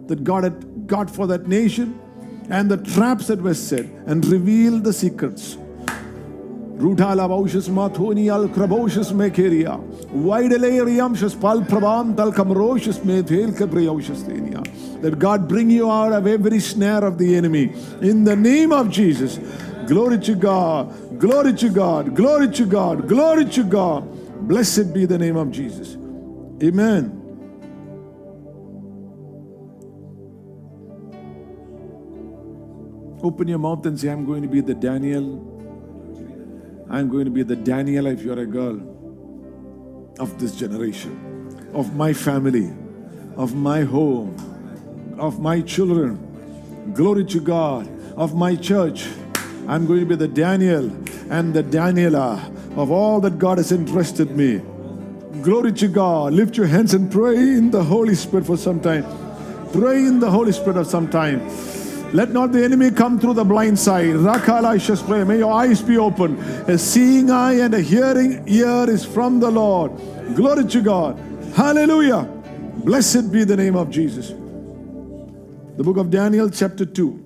that 0.08 0.24
God 0.24 0.44
had 0.44 0.86
got 0.86 1.10
for 1.10 1.26
that 1.26 1.46
nation 1.46 2.00
and 2.48 2.70
the 2.70 2.78
traps 2.78 3.26
that 3.26 3.40
were 3.42 3.54
set 3.54 3.84
and 4.06 4.24
revealed 4.26 4.84
the 4.84 4.92
secrets. 4.92 5.56
Rudalabaushus 6.84 7.68
mathonial 7.68 8.48
krabaushus 8.54 9.12
mekeria. 9.12 9.76
Widelariamshus 10.28 11.36
palprabam 11.36 12.14
talkamroshus 12.14 13.04
methel 13.04 13.50
kabriaushus 13.60 14.22
tenia. 14.22 14.62
That 15.02 15.18
God 15.18 15.46
bring 15.48 15.70
you 15.70 15.90
out 15.90 16.12
of 16.12 16.26
every 16.26 16.60
snare 16.60 17.04
of 17.04 17.18
the 17.18 17.36
enemy. 17.36 17.74
In 18.00 18.24
the 18.24 18.36
name 18.36 18.72
of 18.72 18.90
Jesus. 18.90 19.38
Glory 19.86 20.18
to 20.20 20.34
God. 20.34 21.18
Glory 21.18 21.52
to 21.54 21.68
God. 21.68 22.14
Glory 22.14 22.48
to 22.52 22.64
God. 22.64 23.08
Glory 23.08 23.44
to 23.46 23.64
God. 23.64 24.02
Blessed 24.48 24.94
be 24.94 25.04
the 25.04 25.18
name 25.18 25.36
of 25.36 25.50
Jesus. 25.50 25.96
Amen. 26.62 27.17
Open 33.22 33.48
your 33.48 33.58
mouth 33.58 33.84
and 33.86 33.98
say, 33.98 34.08
I'm 34.08 34.24
going 34.24 34.42
to 34.42 34.48
be 34.48 34.60
the 34.60 34.74
Daniel. 34.74 35.24
I'm 36.88 37.08
going 37.08 37.24
to 37.24 37.30
be 37.30 37.42
the 37.42 37.56
Daniel 37.56 38.06
if 38.06 38.22
you're 38.22 38.38
a 38.38 38.46
girl 38.46 38.80
of 40.20 40.38
this 40.38 40.54
generation, 40.54 41.70
of 41.74 41.94
my 41.96 42.12
family, 42.12 42.72
of 43.36 43.54
my 43.54 43.82
home, 43.82 44.36
of 45.18 45.40
my 45.40 45.60
children. 45.60 46.92
Glory 46.94 47.24
to 47.24 47.40
God, 47.40 47.88
of 48.16 48.34
my 48.34 48.54
church. 48.54 49.06
I'm 49.66 49.86
going 49.86 50.00
to 50.00 50.06
be 50.06 50.14
the 50.14 50.28
Daniel 50.28 50.84
and 51.30 51.52
the 51.52 51.62
Daniela 51.62 52.38
of 52.76 52.90
all 52.90 53.20
that 53.20 53.38
God 53.38 53.58
has 53.58 53.72
entrusted 53.72 54.30
me. 54.30 54.62
Glory 55.42 55.72
to 55.72 55.88
God. 55.88 56.32
Lift 56.32 56.56
your 56.56 56.66
hands 56.66 56.94
and 56.94 57.10
pray 57.10 57.36
in 57.36 57.70
the 57.70 57.82
Holy 57.82 58.14
Spirit 58.14 58.46
for 58.46 58.56
some 58.56 58.80
time. 58.80 59.04
Pray 59.72 59.98
in 59.98 60.20
the 60.20 60.30
Holy 60.30 60.52
Spirit 60.52 60.76
of 60.76 60.86
some 60.86 61.10
time. 61.10 61.46
Let 62.12 62.30
not 62.30 62.52
the 62.52 62.64
enemy 62.64 62.90
come 62.90 63.20
through 63.20 63.34
the 63.34 63.44
blind 63.44 63.78
side. 63.78 64.14
Rakala 64.14 65.06
pray. 65.06 65.24
May 65.24 65.38
your 65.38 65.52
eyes 65.52 65.82
be 65.82 65.98
open. 65.98 66.38
A 66.66 66.78
seeing 66.78 67.30
eye 67.30 67.60
and 67.60 67.74
a 67.74 67.80
hearing 67.80 68.42
ear 68.48 68.88
is 68.88 69.04
from 69.04 69.40
the 69.40 69.50
Lord. 69.50 69.92
Glory 70.34 70.64
to 70.64 70.80
God. 70.80 71.18
Hallelujah. 71.54 72.22
Blessed 72.84 73.30
be 73.30 73.44
the 73.44 73.56
name 73.56 73.76
of 73.76 73.90
Jesus. 73.90 74.28
The 75.76 75.84
book 75.84 75.98
of 75.98 76.10
Daniel, 76.10 76.48
chapter 76.48 76.86
2. 76.86 77.24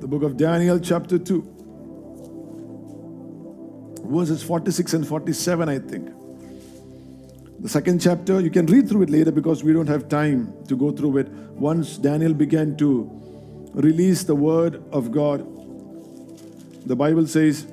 The 0.00 0.06
book 0.06 0.22
of 0.22 0.36
Daniel, 0.36 0.78
chapter 0.78 1.18
2. 1.18 1.48
Verses 4.04 4.42
46 4.42 4.92
and 4.92 5.06
47, 5.06 5.68
I 5.70 5.78
think. 5.78 6.21
The 7.62 7.68
second 7.68 8.00
chapter, 8.00 8.40
you 8.40 8.50
can 8.50 8.66
read 8.66 8.88
through 8.88 9.02
it 9.02 9.10
later 9.10 9.30
because 9.30 9.62
we 9.62 9.72
don't 9.72 9.86
have 9.86 10.08
time 10.08 10.52
to 10.66 10.76
go 10.76 10.90
through 10.90 11.18
it. 11.18 11.28
Once 11.28 11.96
Daniel 11.96 12.34
began 12.34 12.76
to 12.78 13.08
release 13.72 14.24
the 14.24 14.34
word 14.34 14.82
of 14.90 15.12
God, 15.12 15.46
the 16.86 16.96
Bible 16.96 17.24
says, 17.28 17.66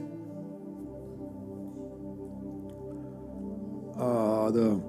uh, 3.97 4.51
the 4.51 4.79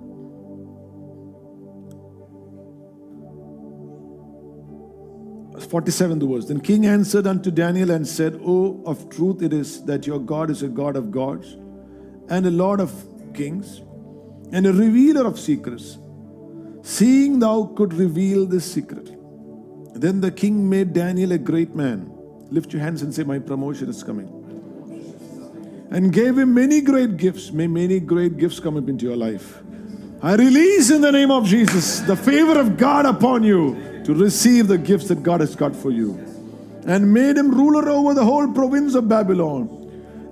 Forty-seventh 5.70 6.22
verse. 6.24 6.46
Then 6.46 6.60
King 6.60 6.86
answered 6.86 7.26
unto 7.28 7.50
Daniel 7.50 7.90
and 7.92 8.06
said, 8.06 8.40
O, 8.44 8.82
of 8.84 9.08
truth 9.08 9.40
it 9.40 9.52
is 9.52 9.84
that 9.84 10.04
your 10.04 10.18
God 10.18 10.50
is 10.50 10.62
a 10.64 10.68
God 10.68 10.96
of 10.96 11.10
gods, 11.12 11.56
and 12.28 12.44
a 12.44 12.50
Lord 12.50 12.80
of 12.80 12.92
kings, 13.34 13.80
and 14.52 14.66
a 14.66 14.72
revealer 14.72 15.26
of 15.26 15.38
secrets, 15.38 15.98
seeing 16.82 17.38
thou 17.38 17.64
could 17.76 17.92
reveal 17.94 18.46
this 18.46 18.70
secret. 18.70 19.16
Then 19.94 20.20
the 20.20 20.30
king 20.30 20.68
made 20.68 20.92
Daniel 20.92 21.32
a 21.32 21.38
great 21.38 21.74
man. 21.74 22.10
Lift 22.50 22.72
your 22.72 22.82
hands 22.82 23.02
and 23.02 23.14
say, 23.14 23.22
My 23.22 23.38
promotion 23.38 23.88
is 23.88 24.02
coming. 24.02 24.28
And 25.90 26.12
gave 26.12 26.38
him 26.38 26.54
many 26.54 26.80
great 26.80 27.16
gifts. 27.16 27.50
May 27.50 27.66
many 27.66 28.00
great 28.00 28.36
gifts 28.36 28.60
come 28.60 28.76
up 28.76 28.88
into 28.88 29.06
your 29.06 29.16
life. 29.16 29.60
I 30.22 30.34
release 30.34 30.90
in 30.90 31.00
the 31.00 31.10
name 31.10 31.30
of 31.30 31.46
Jesus 31.46 32.00
the 32.00 32.16
favor 32.16 32.58
of 32.60 32.76
God 32.76 33.06
upon 33.06 33.42
you 33.42 34.02
to 34.04 34.14
receive 34.14 34.68
the 34.68 34.78
gifts 34.78 35.08
that 35.08 35.22
God 35.22 35.40
has 35.40 35.56
got 35.56 35.74
for 35.74 35.90
you. 35.90 36.14
And 36.86 37.12
made 37.12 37.36
him 37.36 37.50
ruler 37.52 37.88
over 37.88 38.14
the 38.14 38.24
whole 38.24 38.52
province 38.52 38.94
of 38.94 39.08
Babylon 39.08 39.76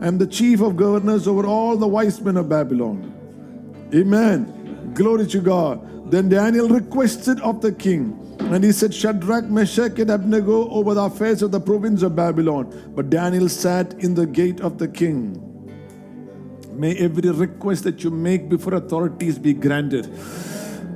and 0.01 0.19
the 0.19 0.27
chief 0.27 0.61
of 0.61 0.77
governors 0.77 1.27
over 1.27 1.47
all 1.47 1.77
the 1.77 1.87
wise 1.87 2.21
men 2.21 2.37
of 2.37 2.49
Babylon. 2.49 3.08
Amen. 3.95 4.93
Glory 4.95 5.27
to 5.29 5.41
God. 5.41 6.11
Then 6.11 6.29
Daniel 6.29 6.69
requested 6.69 7.41
of 7.41 7.61
the 7.61 7.73
king, 7.73 8.19
and 8.41 8.65
he 8.65 8.73
said, 8.73 8.95
Shadrach, 8.95 9.45
Meshach, 9.45 9.99
and 9.99 10.11
Abednego 10.11 10.69
over 10.71 10.95
the 10.95 11.03
affairs 11.03 11.43
of 11.43 11.51
the 11.51 11.61
province 11.61 12.03
of 12.03 12.17
Babylon. 12.17 12.93
But 12.95 13.11
Daniel 13.11 13.49
sat 13.49 13.93
in 14.03 14.15
the 14.15 14.27
gate 14.27 14.61
of 14.61 14.79
the 14.79 14.89
king. 14.89 15.45
May 16.73 16.97
every 16.97 17.31
request 17.31 17.85
that 17.85 18.05
you 18.05 18.11
make 18.11 18.49
before 18.49 18.75
authorities 18.75 19.39
be 19.39 19.53
granted 19.53 20.07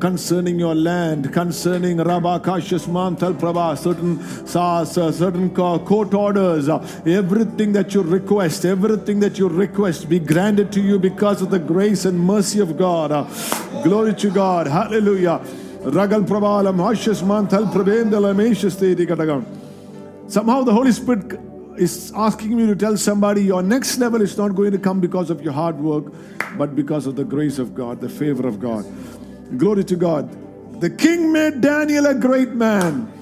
concerning 0.03 0.59
your 0.59 0.75
land, 0.75 1.33
concerning 1.33 1.99
Rabba 1.99 2.41
Kashas 2.41 2.89
Mantal 2.89 3.35
Prabha, 3.35 3.79
certain 3.79 4.19
uh, 4.57 4.85
certain 4.85 5.49
court 5.55 6.13
orders, 6.13 6.69
everything 7.07 7.71
that 7.71 7.95
you 7.95 8.03
request, 8.03 8.65
everything 8.65 9.21
that 9.21 9.39
you 9.39 9.47
request 9.49 10.09
be 10.09 10.19
granted 10.19 10.73
to 10.73 10.81
you 10.81 10.99
because 10.99 11.41
of 11.41 11.51
the 11.51 11.59
grace 11.61 12.05
and 12.05 12.19
mercy 12.19 12.59
of 12.59 12.77
God. 12.77 13.11
Glory 13.85 14.13
to 14.15 14.29
God. 14.29 14.67
Hallelujah. 14.67 15.41
Ragal 15.85 16.27
Prabhalam 16.27 16.79
Hashas 16.79 17.23
Mantal 17.25 17.67
Somehow 20.29 20.65
the 20.65 20.73
Holy 20.73 20.91
Spirit 20.91 21.39
is 21.79 22.13
asking 22.17 22.57
me 22.57 22.67
to 22.67 22.75
tell 22.75 22.97
somebody 22.97 23.45
your 23.45 23.63
next 23.63 23.99
level 23.99 24.21
is 24.21 24.37
not 24.37 24.57
going 24.57 24.73
to 24.73 24.79
come 24.79 25.01
because 25.01 25.31
of 25.31 25.43
your 25.43 25.53
hard 25.53 25.79
work, 25.79 26.13
but 26.59 26.75
because 26.75 27.07
of 27.07 27.15
the 27.15 27.25
grace 27.25 27.61
of 27.61 27.73
God, 27.73 28.01
the 28.01 28.09
favor 28.09 28.49
of 28.49 28.59
God. 28.59 28.85
Glory 29.57 29.85
to 29.85 29.97
God. 29.97 30.81
The 30.81 30.91
king 30.91 31.33
made 31.33 31.61
Daniel 31.61 32.07
a 32.07 32.15
great 32.15 32.51
man. 32.51 33.13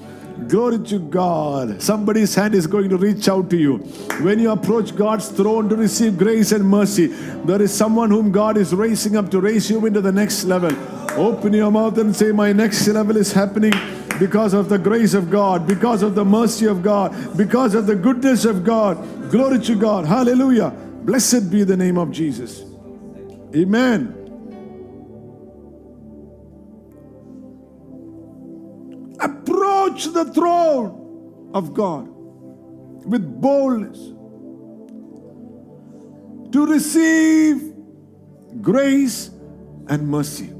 Glory 0.47 0.79
to 0.79 0.97
God. 0.97 1.81
Somebody's 1.81 2.33
hand 2.33 2.55
is 2.55 2.65
going 2.65 2.89
to 2.89 2.97
reach 2.97 3.29
out 3.29 3.49
to 3.51 3.57
you. 3.57 3.77
When 4.23 4.39
you 4.39 4.51
approach 4.51 4.95
God's 4.95 5.27
throne 5.27 5.69
to 5.69 5.75
receive 5.75 6.17
grace 6.17 6.51
and 6.51 6.65
mercy, 6.65 7.07
there 7.45 7.61
is 7.61 7.73
someone 7.73 8.09
whom 8.09 8.31
God 8.31 8.57
is 8.57 8.73
raising 8.73 9.15
up 9.15 9.29
to 9.31 9.39
raise 9.39 9.69
you 9.69 9.85
into 9.85 10.01
the 10.01 10.11
next 10.11 10.45
level. 10.45 10.71
Open 11.19 11.53
your 11.53 11.71
mouth 11.71 11.97
and 11.97 12.15
say, 12.15 12.31
My 12.31 12.53
next 12.53 12.87
level 12.87 13.17
is 13.17 13.33
happening 13.33 13.73
because 14.17 14.53
of 14.53 14.69
the 14.69 14.79
grace 14.79 15.13
of 15.13 15.29
God, 15.29 15.67
because 15.67 16.01
of 16.01 16.15
the 16.15 16.25
mercy 16.25 16.65
of 16.65 16.81
God, 16.81 17.37
because 17.37 17.75
of 17.75 17.85
the 17.85 17.95
goodness 17.95 18.45
of 18.45 18.63
God. 18.63 18.97
Glory 19.29 19.59
to 19.59 19.75
God. 19.75 20.05
Hallelujah. 20.05 20.71
Blessed 21.03 21.51
be 21.51 21.63
the 21.63 21.77
name 21.77 21.97
of 21.97 22.11
Jesus. 22.11 22.63
Amen. 23.55 24.20
Approach 29.81 30.13
the 30.13 30.25
throne 30.25 31.49
of 31.55 31.73
God 31.73 32.07
with 33.03 33.41
boldness 33.41 33.97
to 36.51 36.67
receive 36.67 37.73
grace 38.61 39.31
and 39.87 40.07
mercy. 40.07 40.53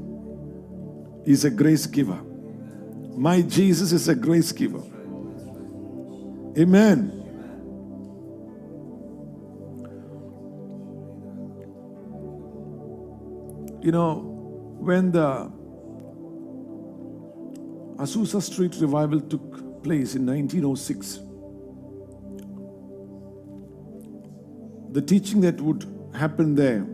He's 1.24 1.44
a 1.44 1.50
grace 1.50 1.86
giver. 1.86 2.20
My 3.16 3.42
Jesus 3.42 3.92
is 3.92 4.08
a 4.08 4.16
grace 4.16 4.50
giver. 4.50 4.82
Amen. 6.58 7.20
You 13.82 13.92
know, 13.92 14.16
when 14.80 15.12
the 15.12 15.61
Azusa 18.02 18.42
Street 18.42 18.74
revival 18.80 19.20
took 19.20 19.84
place 19.84 20.16
in 20.16 20.26
1906, 20.26 21.20
the 24.90 25.00
teaching 25.00 25.40
that 25.42 25.60
would 25.60 25.86
happen 26.12 26.56
there, 26.56 26.84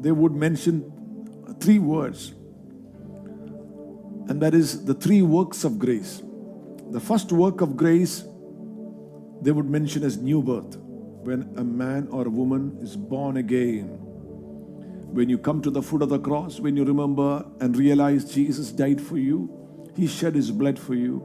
they 0.00 0.10
would 0.10 0.32
mention 0.32 0.90
three 1.60 1.78
words 1.78 2.32
and 4.28 4.40
that 4.40 4.54
is 4.54 4.86
the 4.86 4.94
three 4.94 5.20
works 5.20 5.64
of 5.64 5.78
grace. 5.78 6.22
The 6.90 7.00
first 7.00 7.30
work 7.30 7.60
of 7.60 7.76
grace 7.76 8.24
they 9.42 9.52
would 9.52 9.68
mention 9.68 10.02
as 10.02 10.16
new 10.16 10.40
birth, 10.40 10.76
when 10.78 11.42
a 11.58 11.62
man 11.62 12.08
or 12.10 12.26
a 12.26 12.30
woman 12.30 12.78
is 12.80 12.96
born 12.96 13.36
again. 13.36 14.05
When 15.16 15.30
you 15.30 15.38
come 15.38 15.62
to 15.62 15.70
the 15.70 15.80
foot 15.80 16.02
of 16.02 16.10
the 16.10 16.18
cross, 16.18 16.60
when 16.60 16.76
you 16.76 16.84
remember 16.84 17.42
and 17.60 17.74
realize 17.74 18.34
Jesus 18.34 18.70
died 18.70 19.00
for 19.00 19.16
you, 19.16 19.48
He 19.96 20.06
shed 20.06 20.34
His 20.34 20.50
blood 20.50 20.78
for 20.78 20.94
you. 20.94 21.20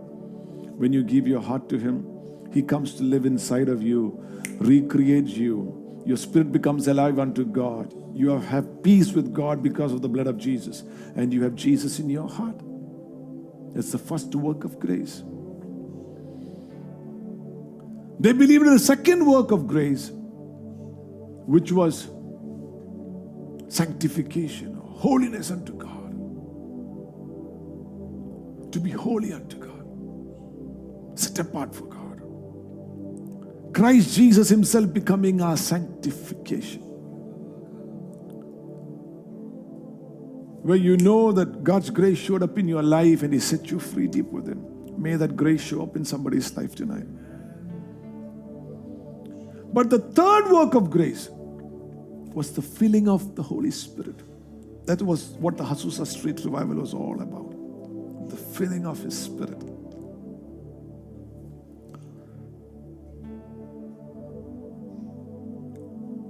When 0.78 0.94
you 0.94 1.04
give 1.04 1.28
your 1.28 1.42
heart 1.42 1.68
to 1.68 1.78
Him, 1.78 2.08
He 2.54 2.62
comes 2.62 2.96
to 2.96 3.04
live 3.04 3.26
inside 3.26 3.68
of 3.68 3.84
you, 3.84 4.18
recreates 4.60 5.32
you. 5.32 6.04
Your 6.06 6.16
spirit 6.16 6.54
becomes 6.54 6.88
alive 6.88 7.20
unto 7.20 7.44
God. 7.44 7.94
You 8.16 8.30
have 8.30 8.82
peace 8.82 9.12
with 9.12 9.34
God 9.34 9.62
because 9.62 9.92
of 9.92 10.02
the 10.02 10.08
blood 10.08 10.28
of 10.28 10.38
Jesus, 10.38 10.84
and 11.18 11.34
you 11.34 11.44
have 11.44 11.56
Jesus 11.56 12.00
in 12.00 12.10
your 12.10 12.30
heart. 12.30 12.62
It's 13.76 13.92
the 13.92 13.98
first 13.98 14.34
work 14.34 14.64
of 14.64 14.80
grace. 14.80 15.22
They 18.22 18.32
believed 18.32 18.66
in 18.66 18.72
the 18.72 18.80
second 18.80 19.26
work 19.26 19.52
of 19.52 19.68
grace, 19.68 20.12
which 20.14 21.74
was 21.74 22.08
sanctification, 23.72 24.76
holiness 24.76 25.50
unto 25.50 25.74
God. 25.74 26.12
To 28.74 28.80
be 28.80 28.92
holy 28.92 29.34
unto 29.34 29.58
God, 29.58 31.20
set 31.20 31.40
apart 31.40 31.74
for 31.74 31.86
God. 31.86 32.22
Christ 33.74 34.16
Jesus 34.16 34.50
Himself 34.50 34.94
becoming 34.94 35.42
our 35.42 35.58
sanctification. 35.58 36.88
where 40.64 40.78
you 40.78 40.96
know 40.98 41.32
that 41.32 41.64
God's 41.64 41.90
grace 41.90 42.20
showed 42.20 42.44
up 42.44 42.60
in 42.60 42.68
your 42.68 42.84
life 42.84 43.24
and 43.24 43.34
He 43.34 43.40
set 43.40 43.72
you 43.72 43.80
free 43.80 44.06
deep 44.06 44.28
within. 44.28 44.64
May 44.96 45.16
that 45.16 45.36
grace 45.36 45.62
show 45.62 45.82
up 45.82 45.96
in 45.96 46.06
somebody's 46.06 46.56
life 46.56 46.76
tonight. 46.76 47.08
But 49.74 49.90
the 49.90 49.98
third 49.98 50.52
work 50.52 50.76
of 50.76 50.92
grace 50.92 51.30
was 52.34 52.52
the 52.54 52.62
filling 52.62 53.08
of 53.08 53.36
the 53.36 53.44
Holy 53.44 53.72
Spirit. 53.72 54.22
That 54.86 55.02
was 55.02 55.30
what 55.40 55.58
the 55.58 55.64
Azusa 55.64 56.06
Street 56.06 56.42
revival 56.44 56.76
was 56.76 56.94
all 56.94 57.22
about. 57.22 58.30
The 58.30 58.38
filling 58.38 58.86
of 58.86 59.00
His 59.00 59.18
Spirit. 59.18 59.62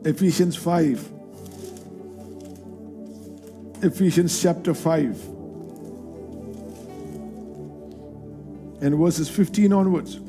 Ephesians 0.04 0.56
5 0.56 1.12
Ephesians 3.84 4.41
chapter 4.41 4.74
5 4.74 5.06
and 8.82 8.95
verses 8.97 9.30
15 9.30 9.72
onwards. 9.72 10.20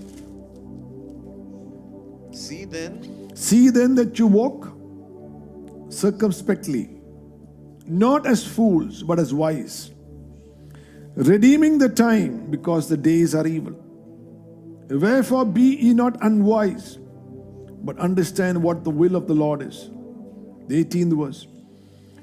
See 2.38 2.66
then 2.66 3.30
See 3.34 3.70
then 3.70 3.94
that 3.94 4.18
you 4.18 4.26
walk 4.26 4.71
circumspectly, 6.02 6.90
not 7.86 8.26
as 8.26 8.44
fools, 8.46 9.02
but 9.02 9.18
as 9.18 9.32
wise, 9.32 9.92
redeeming 11.14 11.78
the 11.78 11.88
time 11.88 12.50
because 12.50 12.88
the 12.88 12.96
days 12.96 13.34
are 13.34 13.46
evil. 13.46 13.78
Wherefore 14.90 15.44
be 15.44 15.68
ye 15.76 15.94
not 15.94 16.18
unwise, 16.22 16.98
but 17.84 17.98
understand 17.98 18.62
what 18.62 18.84
the 18.84 18.90
will 18.90 19.16
of 19.16 19.26
the 19.26 19.34
Lord 19.34 19.62
is. 19.62 19.90
The 20.68 20.84
18th 20.84 21.18
verse. 21.24 21.46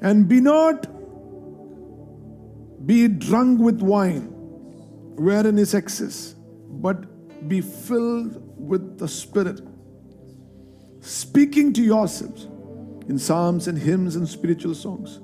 And 0.02 0.28
be 0.28 0.40
not 0.42 0.88
be 2.86 3.08
drunk 3.08 3.60
with 3.60 3.82
wine, 3.82 4.28
wherein 5.30 5.58
is 5.58 5.74
excess, 5.74 6.36
but 6.86 7.02
be 7.48 7.62
filled 7.62 8.38
with 8.58 8.98
the 8.98 9.08
Spirit, 9.08 9.62
speaking 11.02 11.74
to 11.74 11.82
yourselves 11.82 12.48
in 13.10 13.18
psalms 13.18 13.68
and 13.68 13.78
hymns 13.78 14.16
and 14.16 14.30
spiritual 14.30 14.76
songs, 14.76 15.20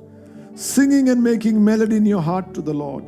singing 0.55 1.07
and 1.09 1.23
making 1.23 1.63
melody 1.63 1.95
in 1.95 2.05
your 2.05 2.21
heart 2.21 2.53
to 2.55 2.61
the 2.61 2.73
Lord, 2.73 3.05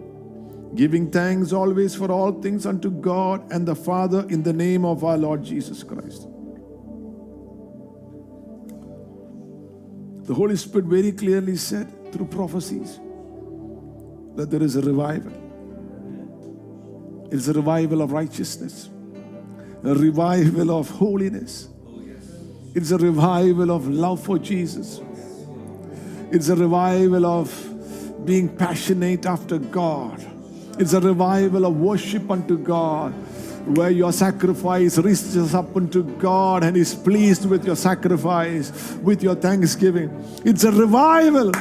giving 0.76 1.10
thanks 1.10 1.52
always 1.52 1.96
for 1.96 2.12
all 2.12 2.32
things 2.42 2.66
unto 2.68 2.92
God 2.92 3.52
and 3.52 3.68
the 3.68 3.76
Father 3.76 4.26
in 4.30 4.44
the 4.44 4.54
name 4.54 4.86
of 4.86 5.04
our 5.04 5.18
Lord 5.18 5.44
Jesus 5.44 5.84
Christ. 5.84 6.28
The 10.28 10.34
Holy 10.34 10.58
Spirit 10.58 10.86
very 10.86 11.12
clearly 11.12 11.56
said 11.56 12.12
through 12.12 12.28
prophecies 12.28 13.00
that 14.36 14.52
there 14.52 14.62
is 14.62 14.76
a 14.76 14.82
revival. 14.82 15.32
It's 17.32 17.48
a 17.48 17.54
revival 17.54 18.02
of 18.04 18.12
righteousness, 18.12 18.90
a 19.84 19.96
revival 19.96 20.70
of 20.78 20.90
holiness. 20.90 21.70
It's 22.78 22.92
a 22.92 22.98
revival 23.00 23.72
of 23.72 23.88
love 23.88 24.24
for 24.24 24.38
Jesus. 24.38 25.02
It's 26.32 26.50
a 26.50 26.56
revival 26.56 27.26
of 27.26 28.24
being 28.24 28.56
passionate 28.56 29.26
after 29.26 29.58
God. 29.58 30.24
It's 30.78 30.94
a 30.94 31.00
revival 31.00 31.66
of 31.66 31.76
worship 31.76 32.30
unto 32.30 32.56
God, 32.56 33.14
where 33.76 33.90
your 33.90 34.14
sacrifice 34.14 35.00
reaches 35.00 35.56
up 35.56 35.76
unto 35.76 36.04
God 36.04 36.64
and 36.64 36.78
is 36.78 36.94
pleased 36.94 37.50
with 37.50 37.66
your 37.66 37.76
sacrifice, 37.76 38.94
with 39.02 39.24
your 39.24 39.34
thanksgiving. 39.34 40.12
It's 40.46 40.64
a 40.64 40.72
revival 40.72 41.54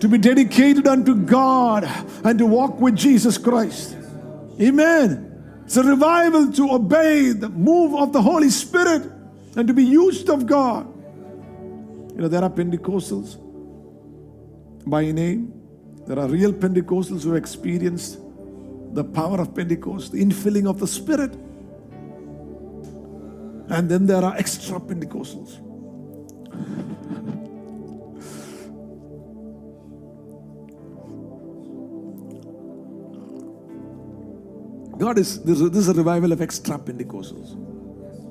to 0.00 0.08
be 0.08 0.16
dedicated 0.16 0.86
unto 0.86 1.16
God 1.16 1.84
and 2.24 2.38
to 2.38 2.46
walk 2.46 2.80
with 2.80 2.96
Jesus 2.96 3.36
Christ. 3.36 3.94
Amen. 4.58 5.60
It's 5.66 5.76
a 5.76 5.82
revival 5.82 6.50
to 6.52 6.70
obey 6.70 7.32
the 7.32 7.50
move 7.50 7.94
of 7.94 8.14
the 8.14 8.22
Holy 8.22 8.48
Spirit 8.48 9.12
and 9.56 9.66
to 9.66 9.74
be 9.74 9.84
used 9.84 10.28
of 10.28 10.46
God. 10.46 10.86
You 12.14 12.22
know, 12.22 12.28
there 12.28 12.42
are 12.42 12.50
Pentecostals 12.50 13.38
by 14.86 15.10
name. 15.10 15.52
There 16.06 16.18
are 16.18 16.28
real 16.28 16.52
Pentecostals 16.52 17.24
who 17.24 17.34
experienced 17.34 18.18
the 18.92 19.02
power 19.02 19.40
of 19.40 19.54
Pentecost, 19.54 20.12
the 20.12 20.22
infilling 20.24 20.68
of 20.68 20.78
the 20.78 20.86
Spirit. 20.86 21.34
And 23.68 23.88
then 23.88 24.06
there 24.06 24.24
are 24.24 24.36
extra 24.36 24.78
Pentecostals. 24.78 25.62
God 34.98 35.18
is, 35.18 35.42
this 35.42 35.60
is 35.60 35.70
this 35.70 35.80
is 35.82 35.88
a 35.88 35.94
revival 35.94 36.32
of 36.32 36.40
extra 36.40 36.78
Pentecostals, 36.78 37.54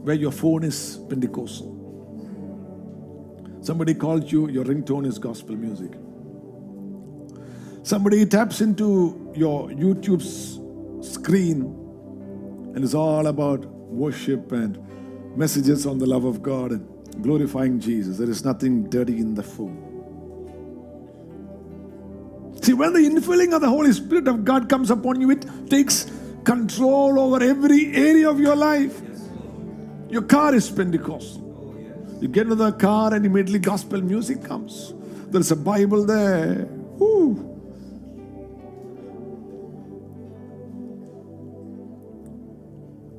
where 0.05 0.15
your 0.15 0.31
phone 0.31 0.63
is 0.63 0.99
Pentecostal. 1.09 1.71
Somebody 3.61 3.95
called 3.95 4.31
you, 4.31 4.47
your 4.49 4.63
ringtone 4.63 5.07
is 5.07 5.17
gospel 5.17 5.55
music. 5.55 5.93
Somebody 7.81 8.23
taps 8.27 8.61
into 8.61 9.33
your 9.35 9.69
YouTube's 9.69 10.59
screen 11.11 11.63
and 12.75 12.83
it's 12.83 12.93
all 12.93 13.25
about 13.25 13.65
worship 13.65 14.51
and 14.51 14.77
messages 15.35 15.87
on 15.87 15.97
the 15.97 16.05
love 16.05 16.25
of 16.25 16.43
God 16.43 16.69
and 16.69 17.23
glorifying 17.23 17.79
Jesus. 17.79 18.19
There 18.19 18.29
is 18.29 18.45
nothing 18.45 18.87
dirty 18.87 19.17
in 19.17 19.33
the 19.33 19.41
phone. 19.41 19.81
See, 22.61 22.73
when 22.73 22.93
the 22.93 22.99
infilling 22.99 23.55
of 23.55 23.61
the 23.61 23.69
Holy 23.69 23.91
Spirit 23.91 24.27
of 24.27 24.45
God 24.45 24.69
comes 24.69 24.91
upon 24.91 25.19
you, 25.19 25.31
it 25.31 25.47
takes 25.67 26.11
control 26.43 27.19
over 27.19 27.43
every 27.43 27.91
area 27.95 28.29
of 28.29 28.39
your 28.39 28.55
life. 28.55 29.01
Your 30.15 30.23
car 30.23 30.55
is 30.55 30.69
Pentecostal. 30.69 31.43
You 32.21 32.29
get 32.29 32.43
into 32.43 32.55
the 32.55 32.71
car 32.71 33.13
and 33.13 33.25
immediately 33.25 33.59
gospel 33.59 34.01
music 34.01 34.41
comes. 34.45 34.93
There's 35.27 35.51
a 35.51 35.57
Bible 35.57 36.05
there. 36.05 36.69
Woo. 36.99 37.35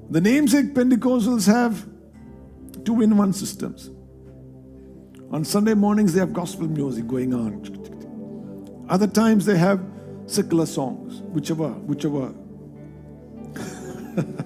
The 0.09 0.23
namesake 0.23 0.73
Pentecostals 0.73 1.47
have 1.47 1.87
two 2.87 3.03
in 3.03 3.15
one 3.19 3.35
systems. 3.35 3.91
On 5.33 5.45
Sunday 5.45 5.75
mornings, 5.75 6.15
they 6.15 6.21
have 6.21 6.33
gospel 6.33 6.67
music 6.67 7.07
going 7.07 7.35
on. 7.35 8.87
Other 8.89 9.07
times, 9.07 9.45
they 9.45 9.59
have 9.59 9.85
secular 10.25 10.65
songs, 10.65 11.21
whichever, 11.35 11.69
whichever. 11.69 12.33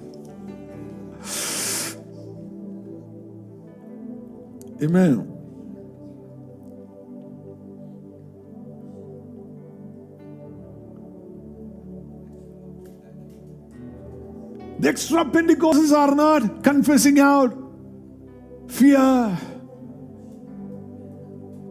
Amen. 4.83 5.37
The 14.79 14.89
extra 14.89 15.23
Pentecostals 15.25 15.95
are 15.95 16.15
not 16.15 16.63
confessing 16.63 17.19
out 17.19 17.55
fear. 18.67 19.37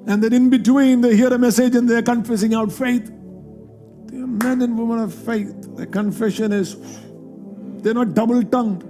And 0.07 0.23
then 0.23 0.33
in 0.33 0.49
between, 0.49 1.01
they 1.01 1.17
hear 1.17 1.35
a 1.35 1.39
message 1.39 1.75
and 1.75 1.89
they're 1.89 2.03
confessing 2.03 2.55
out 2.55 2.71
faith. 2.71 3.11
They 4.07 4.19
are 4.19 4.27
men 4.27 4.63
and 4.63 4.79
women 4.79 5.01
of 5.01 5.13
faith. 5.13 5.53
Their 5.77 5.87
confession 5.87 6.53
is, 6.53 6.77
they're 7.83 7.95
not 7.95 8.15
double 8.15 8.45
tongued. 8.45 8.85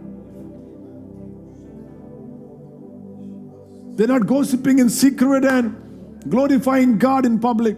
They're 4.01 4.09
not 4.09 4.26
gossiping 4.26 4.78
in 4.78 4.88
secret 4.88 5.44
and 5.44 6.24
glorifying 6.26 6.96
God 6.96 7.26
in 7.26 7.38
public. 7.38 7.76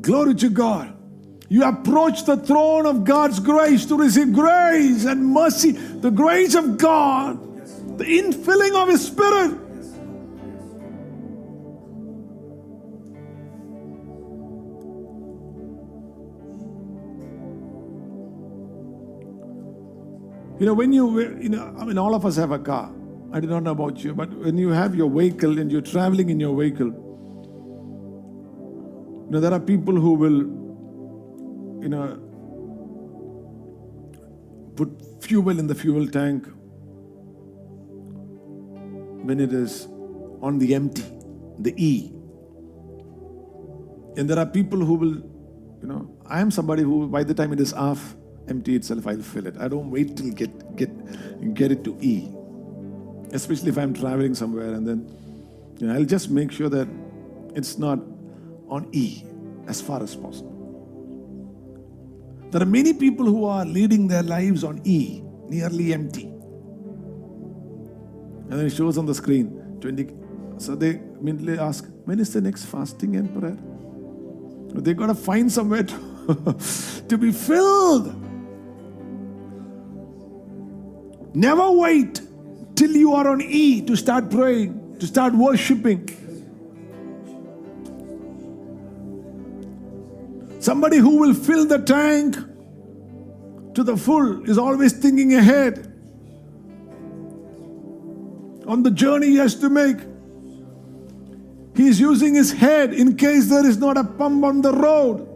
Glory 0.00 0.34
to 0.36 0.48
God. 0.48 0.96
You 1.50 1.64
approach 1.64 2.24
the 2.24 2.38
throne 2.38 2.86
of 2.86 3.04
God's 3.04 3.38
grace 3.38 3.84
to 3.84 3.98
receive 3.98 4.32
grace 4.32 5.04
and 5.04 5.26
mercy, 5.26 5.72
the 5.72 6.10
grace 6.10 6.54
of 6.54 6.78
God, 6.78 7.38
the 7.98 8.04
infilling 8.04 8.74
of 8.82 8.88
His 8.88 9.04
Spirit. 9.06 9.60
You 20.58 20.66
know, 20.66 20.74
when 20.74 20.92
you, 20.92 21.20
you 21.40 21.48
know, 21.48 21.74
I 21.78 21.84
mean, 21.84 21.98
all 21.98 22.14
of 22.14 22.24
us 22.24 22.36
have 22.36 22.52
a 22.52 22.58
car. 22.58 22.92
I 23.32 23.40
do 23.40 23.48
not 23.48 23.64
know 23.64 23.72
about 23.72 24.04
you, 24.04 24.14
but 24.14 24.32
when 24.32 24.56
you 24.56 24.68
have 24.68 24.94
your 24.94 25.10
vehicle 25.10 25.58
and 25.58 25.72
you're 25.72 25.80
traveling 25.80 26.30
in 26.30 26.38
your 26.38 26.56
vehicle, 26.56 26.86
you 29.26 29.30
know, 29.30 29.40
there 29.40 29.52
are 29.52 29.58
people 29.58 29.94
who 29.94 30.14
will, 30.14 30.38
you 31.82 31.88
know, 31.88 32.20
put 34.76 34.88
fuel 35.20 35.58
in 35.58 35.66
the 35.66 35.74
fuel 35.74 36.06
tank 36.06 36.46
when 39.26 39.40
it 39.40 39.52
is 39.52 39.88
on 40.40 40.58
the 40.60 40.72
empty, 40.74 41.02
the 41.58 41.74
E. 41.76 42.12
And 44.16 44.30
there 44.30 44.38
are 44.38 44.46
people 44.46 44.78
who 44.78 44.94
will, 44.94 45.14
you 45.82 45.88
know, 45.88 46.16
I 46.26 46.40
am 46.40 46.52
somebody 46.52 46.84
who, 46.84 47.08
by 47.08 47.24
the 47.24 47.34
time 47.34 47.52
it 47.52 47.60
is 47.60 47.72
half 47.72 48.14
empty 48.48 48.76
itself, 48.76 49.06
I'll 49.06 49.22
fill 49.22 49.46
it. 49.46 49.56
I 49.58 49.68
don't 49.68 49.90
wait 49.90 50.16
till 50.16 50.30
get 50.30 50.76
get 50.76 50.90
get 51.54 51.72
it 51.72 51.84
to 51.84 51.96
E. 52.00 52.28
Especially 53.32 53.70
if 53.70 53.78
I'm 53.78 53.94
traveling 53.94 54.34
somewhere, 54.34 54.74
and 54.74 54.86
then 54.86 55.10
you 55.78 55.86
know, 55.86 55.94
I'll 55.94 56.04
just 56.04 56.30
make 56.30 56.52
sure 56.52 56.68
that 56.68 56.88
it's 57.54 57.78
not 57.78 57.98
on 58.68 58.88
E 58.92 59.24
as 59.66 59.80
far 59.80 60.02
as 60.02 60.14
possible. 60.14 60.52
There 62.50 62.62
are 62.62 62.66
many 62.66 62.92
people 62.92 63.26
who 63.26 63.44
are 63.44 63.64
leading 63.64 64.06
their 64.06 64.22
lives 64.22 64.62
on 64.62 64.80
E, 64.84 65.22
nearly 65.48 65.92
empty. 65.92 66.26
And 68.50 68.52
then 68.52 68.66
it 68.66 68.70
shows 68.70 68.96
on 68.98 69.06
the 69.06 69.14
screen 69.14 69.78
20. 69.80 70.08
So 70.58 70.76
they 70.76 71.00
immediately 71.20 71.58
ask, 71.58 71.84
when 72.04 72.20
is 72.20 72.32
the 72.32 72.40
next 72.40 72.66
fasting 72.66 73.16
and 73.16 73.32
prayer? 73.36 73.58
They 74.80 74.94
got 74.94 75.06
to 75.06 75.14
find 75.14 75.50
somewhere 75.50 75.82
to 75.82 76.14
to 77.08 77.18
be 77.18 77.32
filled. 77.32 78.23
Never 81.34 81.68
wait 81.72 82.20
till 82.76 82.92
you 82.92 83.12
are 83.12 83.28
on 83.28 83.42
E 83.42 83.82
to 83.82 83.96
start 83.96 84.30
praying, 84.30 84.98
to 85.00 85.06
start 85.06 85.34
worshiping. 85.34 86.08
Somebody 90.60 90.98
who 90.98 91.18
will 91.18 91.34
fill 91.34 91.66
the 91.66 91.78
tank 91.78 92.36
to 93.74 93.82
the 93.82 93.96
full 93.96 94.48
is 94.48 94.56
always 94.56 94.92
thinking 94.92 95.34
ahead 95.34 95.92
on 98.66 98.84
the 98.84 98.90
journey 98.92 99.26
he 99.26 99.36
has 99.36 99.56
to 99.56 99.68
make. 99.68 99.98
He 101.74 101.88
is 101.88 101.98
using 101.98 102.34
his 102.34 102.52
head 102.52 102.94
in 102.94 103.16
case 103.16 103.48
there 103.48 103.66
is 103.66 103.76
not 103.78 103.96
a 103.96 104.04
pump 104.04 104.44
on 104.44 104.62
the 104.62 104.72
road. 104.72 105.33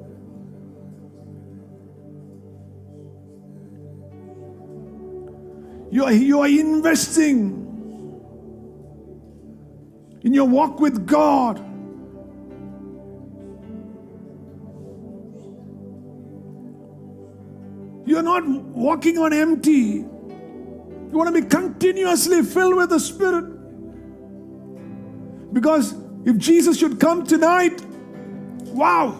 You 5.99 6.05
are, 6.05 6.13
you 6.13 6.41
are 6.43 6.47
investing 6.47 7.41
in 10.23 10.33
your 10.33 10.45
walk 10.45 10.79
with 10.79 11.09
God. 11.09 11.59
You're 18.07 18.23
not 18.23 18.47
walking 18.47 19.19
on 19.19 19.33
empty. 19.33 19.73
You 19.73 21.11
want 21.11 21.35
to 21.35 21.43
be 21.43 21.49
continuously 21.49 22.45
filled 22.45 22.77
with 22.77 22.91
the 22.91 23.01
Spirit. 23.01 23.47
Because 25.53 25.97
if 26.25 26.37
Jesus 26.39 26.79
should 26.79 27.01
come 27.01 27.27
tonight, 27.27 27.83
wow, 28.67 29.19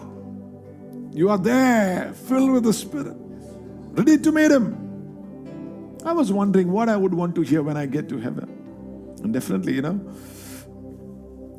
you 1.11 1.29
are 1.29 1.37
there, 1.37 2.13
filled 2.13 2.51
with 2.51 2.63
the 2.63 2.71
Spirit, 2.71 3.17
ready 3.17 4.17
to 4.17 4.31
meet 4.31 4.49
Him. 4.49 4.78
I 6.05 6.13
was 6.13 6.31
wondering 6.31 6.71
what 6.71 6.87
I 6.89 6.95
would 6.95 7.13
want 7.13 7.35
to 7.35 7.41
hear 7.41 7.61
when 7.61 7.77
I 7.77 7.85
get 7.85 8.07
to 8.09 8.17
heaven. 8.17 8.49
And 9.23 9.33
definitely, 9.33 9.73
you 9.73 9.81
know, 9.81 9.99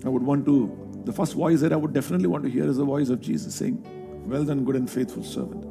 I 0.04 0.08
would 0.08 0.22
want 0.22 0.46
to, 0.46 1.02
the 1.04 1.12
first 1.12 1.34
voice 1.34 1.60
that 1.60 1.72
I 1.72 1.76
would 1.76 1.92
definitely 1.92 2.26
want 2.26 2.44
to 2.44 2.50
hear 2.50 2.66
is 2.66 2.78
the 2.78 2.84
voice 2.84 3.10
of 3.10 3.20
Jesus 3.20 3.54
saying, 3.54 3.82
Well 4.26 4.44
done, 4.44 4.64
good 4.64 4.76
and 4.76 4.88
faithful 4.88 5.22
servant. 5.22 5.64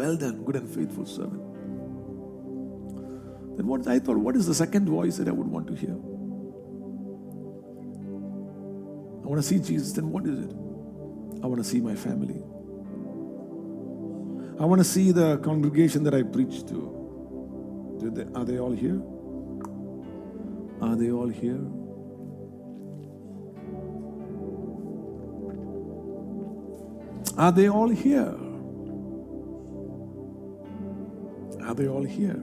Well 0.00 0.16
done, 0.16 0.42
good 0.44 0.56
and 0.56 0.68
faithful 0.68 1.06
servant. 1.06 1.42
Then 3.56 3.66
what 3.66 3.86
I 3.86 3.98
thought, 3.98 4.16
what 4.16 4.34
is 4.34 4.46
the 4.46 4.54
second 4.54 4.88
voice 4.88 5.18
that 5.18 5.28
I 5.28 5.32
would 5.32 5.46
want 5.46 5.66
to 5.68 5.74
hear? 5.74 5.94
I 9.22 9.28
want 9.28 9.40
to 9.40 9.46
see 9.46 9.58
Jesus, 9.60 9.92
then 9.92 10.10
what 10.10 10.26
is 10.26 10.38
it? 10.38 10.50
I 11.42 11.46
want 11.46 11.58
to 11.62 11.64
see 11.64 11.80
my 11.80 11.94
family. 11.94 12.42
I 14.60 14.64
want 14.66 14.80
to 14.80 14.84
see 14.84 15.10
the 15.10 15.38
congregation 15.38 16.04
that 16.04 16.14
I 16.14 16.22
preach 16.22 16.64
to. 16.66 17.08
They- 17.98 18.26
Are 18.34 18.44
they 18.44 18.58
all 18.58 18.72
here? 18.72 19.00
Are 20.82 20.96
they 20.96 21.10
all 21.10 21.28
here? 21.28 21.60
Are 27.38 27.52
they 27.52 27.68
all 27.70 27.88
here? 27.88 28.34
Are 31.62 31.74
they 31.74 31.88
all 31.88 32.04
here? 32.04 32.42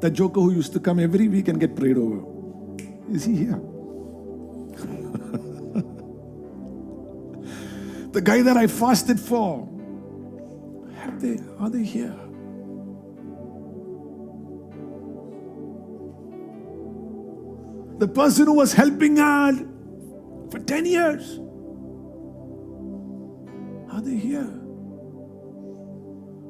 That 0.00 0.10
joker 0.12 0.40
who 0.40 0.52
used 0.52 0.72
to 0.74 0.80
come 0.80 0.98
every 1.00 1.28
week 1.28 1.48
and 1.48 1.58
get 1.60 1.74
prayed 1.76 1.96
over. 1.96 2.22
Is 3.10 3.24
he 3.24 3.36
here? 3.36 3.60
the 8.12 8.20
guy 8.22 8.42
that 8.42 8.56
I 8.58 8.66
fasted 8.66 9.18
for. 9.20 9.68
They 11.22 11.38
are 11.60 11.70
they 11.70 11.84
here? 11.84 12.16
The 17.98 18.08
person 18.08 18.46
who 18.46 18.54
was 18.54 18.72
helping 18.72 19.20
out 19.20 19.54
for 20.50 20.58
10 20.58 20.84
years. 20.84 21.38
Are 23.92 24.00
they 24.00 24.16
here? 24.16 24.52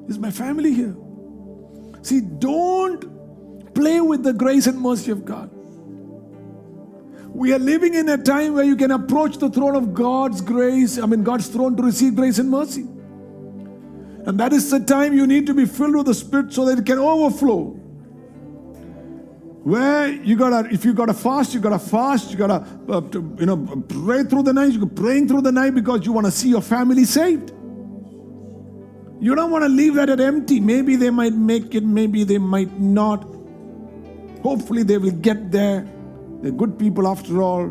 Is 0.08 0.18
my 0.18 0.30
family 0.30 0.72
here? 0.72 0.96
See, 2.00 2.22
don't 2.22 3.74
play 3.74 4.00
with 4.00 4.22
the 4.22 4.32
grace 4.32 4.66
and 4.66 4.80
mercy 4.80 5.10
of 5.10 5.26
God. 5.26 5.50
We 7.28 7.52
are 7.52 7.58
living 7.58 7.92
in 7.92 8.08
a 8.08 8.16
time 8.16 8.54
where 8.54 8.64
you 8.64 8.76
can 8.76 8.90
approach 8.90 9.36
the 9.36 9.50
throne 9.50 9.76
of 9.76 9.92
God's 9.92 10.40
grace, 10.40 10.98
I 10.98 11.04
mean, 11.04 11.24
God's 11.24 11.48
throne 11.48 11.76
to 11.76 11.82
receive 11.82 12.16
grace 12.16 12.38
and 12.38 12.50
mercy. 12.50 12.86
And 14.32 14.40
that 14.40 14.54
is 14.54 14.70
the 14.70 14.80
time 14.80 15.12
you 15.12 15.26
need 15.26 15.44
to 15.44 15.52
be 15.52 15.66
filled 15.66 15.94
with 15.94 16.06
the 16.06 16.14
Spirit 16.14 16.54
so 16.54 16.64
that 16.64 16.78
it 16.78 16.86
can 16.86 16.98
overflow. 16.98 17.64
Where 19.62 20.08
you 20.08 20.36
gotta, 20.36 20.72
if 20.72 20.86
you 20.86 20.94
gotta 20.94 21.12
fast, 21.12 21.52
you 21.52 21.60
gotta 21.60 21.78
fast, 21.78 22.30
you 22.30 22.38
gotta, 22.38 22.66
uh, 22.88 23.02
to, 23.10 23.36
you 23.38 23.44
know, 23.44 23.58
pray 23.90 24.24
through 24.24 24.44
the 24.44 24.54
night. 24.54 24.72
You're 24.72 24.86
praying 24.86 25.28
through 25.28 25.42
the 25.42 25.52
night 25.52 25.74
because 25.74 26.06
you 26.06 26.12
want 26.12 26.24
to 26.24 26.30
see 26.30 26.48
your 26.48 26.62
family 26.62 27.04
saved. 27.04 27.50
You 29.20 29.34
don't 29.34 29.50
want 29.50 29.64
to 29.64 29.68
leave 29.68 29.96
that 29.96 30.08
at 30.08 30.18
empty. 30.18 30.60
Maybe 30.60 30.96
they 30.96 31.10
might 31.10 31.34
make 31.34 31.74
it, 31.74 31.84
maybe 31.84 32.24
they 32.24 32.38
might 32.38 32.80
not. 32.80 33.24
Hopefully, 34.42 34.82
they 34.82 34.96
will 34.96 35.10
get 35.10 35.52
there. 35.52 35.86
They're 36.40 36.52
good 36.52 36.78
people 36.78 37.06
after 37.06 37.42
all. 37.42 37.66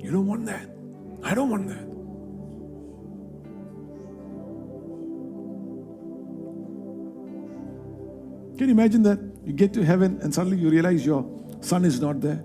You 0.00 0.10
don't 0.10 0.26
want 0.26 0.44
that. 0.44 0.68
I 1.24 1.34
don't 1.34 1.48
want 1.48 1.68
that. 1.68 1.91
Can 8.62 8.68
you 8.68 8.74
imagine 8.74 9.02
that? 9.02 9.18
You 9.44 9.52
get 9.52 9.74
to 9.74 9.84
heaven 9.84 10.20
and 10.22 10.32
suddenly 10.32 10.56
you 10.56 10.70
realize 10.70 11.04
your 11.04 11.26
son 11.62 11.84
is 11.84 12.00
not 12.00 12.20
there. 12.20 12.44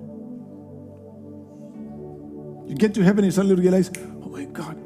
You 2.68 2.76
get 2.76 2.95
to 2.95 3.03
heaven 3.03 3.20
and 3.20 3.26
you 3.26 3.32
suddenly 3.32 3.53
realize, 3.53 3.91
oh 4.24 4.30
my 4.30 4.45
God, 4.45 4.78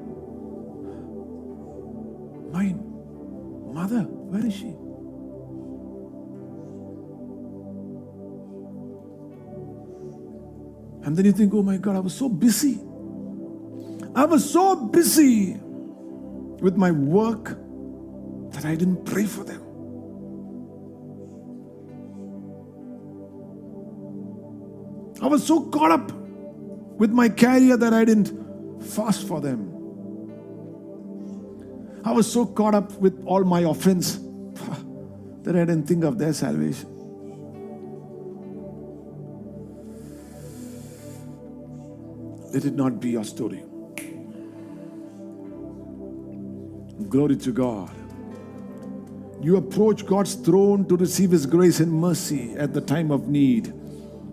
my 2.52 2.76
mother, 3.74 4.02
where 4.02 4.46
is 4.46 4.54
she? 4.54 4.76
And 11.06 11.16
then 11.16 11.24
you 11.24 11.32
think, 11.32 11.54
oh 11.54 11.64
my 11.64 11.78
God, 11.78 11.96
I 11.96 12.00
was 12.00 12.14
so 12.14 12.28
busy. 12.28 12.82
I 14.14 14.26
was 14.26 14.52
so 14.52 14.76
busy 14.88 15.54
with 15.54 16.76
my 16.76 16.92
work 16.92 17.58
that 18.52 18.66
I 18.66 18.76
didn't 18.76 19.06
pray 19.06 19.24
for 19.24 19.46
them. 19.46 19.71
I 25.22 25.28
was 25.28 25.46
so 25.46 25.62
caught 25.70 25.92
up 25.92 26.12
with 26.12 27.12
my 27.12 27.30
career 27.30 27.78
that 27.78 27.94
I 27.94 28.06
didn't 28.06 28.82
fast 28.82 29.28
for 29.28 29.40
them. 29.40 29.70
I 32.04 32.12
was 32.12 32.32
so 32.32 32.46
caught 32.46 32.74
up 32.74 32.94
with 32.94 33.24
all 33.26 33.44
my 33.44 33.62
offense 33.62 34.16
that 35.44 35.56
I 35.56 35.66
didn't 35.66 35.86
think 35.86 36.04
of 36.04 36.18
their 36.18 36.34
salvation. 36.34 36.88
Let 42.52 42.66
it 42.66 42.74
not 42.74 43.00
be 43.00 43.12
your 43.12 43.24
story. 43.24 43.64
Glory 47.08 47.36
to 47.38 47.52
God. 47.52 47.92
You 49.42 49.58
approach 49.58 50.06
God's 50.06 50.36
throne 50.36 50.86
to 50.88 50.98
receive 50.98 51.32
His 51.32 51.46
grace 51.46 51.80
and 51.80 51.92
mercy 51.92 52.54
at 52.56 52.74
the 52.74 52.82
time 52.82 53.12
of 53.12 53.28
need. 53.28 53.74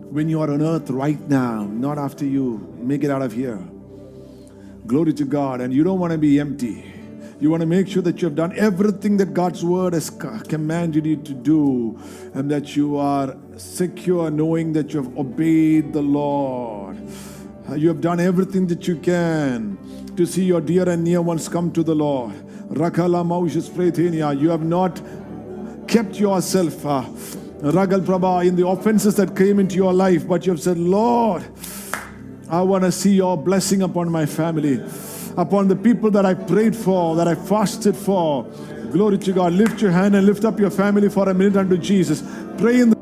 When 0.09 0.27
you 0.27 0.41
are 0.41 0.49
on 0.49 0.61
earth 0.61 0.89
right 0.89 1.19
now, 1.29 1.65
not 1.65 1.97
after 1.97 2.25
you 2.25 2.75
make 2.81 3.03
it 3.03 3.11
out 3.11 3.21
of 3.21 3.31
here. 3.31 3.59
Glory 4.87 5.13
to 5.13 5.23
God. 5.23 5.61
And 5.61 5.71
you 5.71 5.83
don't 5.83 5.99
want 5.99 6.11
to 6.13 6.17
be 6.17 6.39
empty. 6.39 6.83
You 7.39 7.49
want 7.51 7.61
to 7.61 7.67
make 7.67 7.87
sure 7.87 8.01
that 8.01 8.21
you 8.21 8.27
have 8.27 8.35
done 8.35 8.53
everything 8.57 9.17
that 9.17 9.33
God's 9.33 9.63
word 9.63 9.93
has 9.93 10.09
commanded 10.09 11.05
you 11.05 11.15
to 11.15 11.33
do 11.33 11.97
and 12.33 12.51
that 12.51 12.75
you 12.75 12.97
are 12.97 13.37
secure 13.55 14.29
knowing 14.29 14.73
that 14.73 14.93
you 14.93 15.03
have 15.03 15.17
obeyed 15.17 15.93
the 15.93 16.01
Lord. 16.01 16.97
Uh, 17.69 17.75
You 17.75 17.87
have 17.89 18.01
done 18.01 18.19
everything 18.19 18.67
that 18.67 18.87
you 18.87 18.97
can 18.97 19.77
to 20.17 20.25
see 20.25 20.43
your 20.43 20.59
dear 20.59 20.89
and 20.89 21.03
near 21.03 21.21
ones 21.21 21.47
come 21.47 21.71
to 21.71 21.83
the 21.83 21.95
Lord. 21.95 22.33
You 22.75 24.49
have 24.49 24.65
not 24.65 25.01
kept 25.87 26.19
yourself, 26.19 26.85
uh, 26.85 27.03
Ragal 27.61 28.01
Prabha, 28.01 28.47
in 28.47 28.55
the 28.55 28.65
offenses 28.67 29.15
that 29.15 29.35
came 29.35 29.59
into 29.59 29.75
your 29.75 29.93
life, 29.93 30.27
but 30.27 30.45
you 30.45 30.53
have 30.53 30.61
said, 30.61 30.77
Lord, 30.77 31.43
I 32.49 32.61
want 32.61 32.85
to 32.85 32.91
see 32.91 33.13
your 33.13 33.37
blessing 33.37 33.81
upon 33.81 34.09
my 34.09 34.25
family, 34.25 34.81
upon 35.37 35.67
the 35.67 35.75
people 35.75 36.09
that 36.11 36.25
I 36.25 36.33
prayed 36.35 36.75
for, 36.75 37.15
that 37.17 37.27
I 37.27 37.35
fasted 37.35 37.95
for. 37.97 38.43
Glory 38.91 39.17
to 39.19 39.33
God. 39.33 39.53
Lift 39.53 39.81
your 39.81 39.91
hand 39.91 40.15
and 40.15 40.25
lift 40.25 40.45
up 40.45 40.59
your 40.59 40.71
family 40.71 41.09
for 41.09 41.29
a 41.29 41.33
minute 41.33 41.57
unto 41.57 41.77
Jesus. 41.77 42.23
Pray 42.57 42.79
in 42.79 42.89
the 42.89 42.99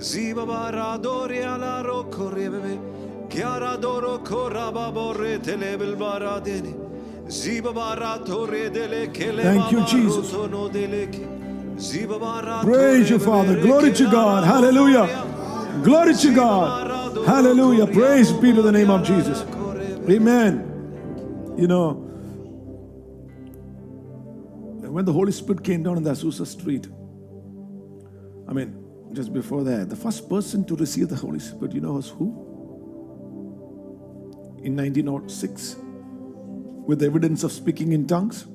Zeal 0.00 0.34
Ziba 0.36 0.42
ala 0.42 1.82
roko 1.84 2.32
rebebe. 2.32 3.28
Chiara 3.28 3.76
doro 3.78 4.18
coraba 4.18 4.90
borre 4.92 5.38
telebil 5.38 5.96
baradene. 5.96 7.30
Ziba 7.30 7.72
baratore 7.72 8.72
dele 8.72 9.08
kele 9.08 9.42
Thank 9.42 9.72
you, 9.72 9.84
Jesus. 9.84 11.39
Praise 11.80 13.08
you, 13.08 13.18
Father. 13.18 13.60
Glory 13.60 13.92
to 13.94 14.10
God. 14.10 14.44
Hallelujah. 14.44 15.80
Glory 15.82 16.14
to 16.14 16.34
God. 16.34 17.26
Hallelujah. 17.26 17.86
Praise 17.86 18.32
be 18.32 18.52
to 18.52 18.60
the 18.60 18.70
name 18.70 18.90
of 18.90 19.02
Jesus. 19.02 19.42
Amen. 20.10 21.54
You 21.56 21.66
know, 21.66 21.92
when 24.90 25.04
the 25.06 25.12
Holy 25.12 25.32
Spirit 25.32 25.64
came 25.64 25.82
down 25.82 25.96
in 25.96 26.02
the 26.02 26.10
Azusa 26.10 26.46
Street, 26.46 26.86
I 28.46 28.52
mean, 28.52 28.84
just 29.12 29.32
before 29.32 29.64
that, 29.64 29.88
the 29.88 29.96
first 29.96 30.28
person 30.28 30.64
to 30.66 30.76
receive 30.76 31.08
the 31.08 31.16
Holy 31.16 31.38
Spirit, 31.38 31.72
you 31.72 31.80
know, 31.80 31.92
was 31.92 32.10
who? 32.10 32.26
In 34.62 34.76
1906, 34.76 35.76
with 36.86 37.02
evidence 37.02 37.42
of 37.42 37.52
speaking 37.52 37.92
in 37.92 38.06
tongues, 38.06 38.46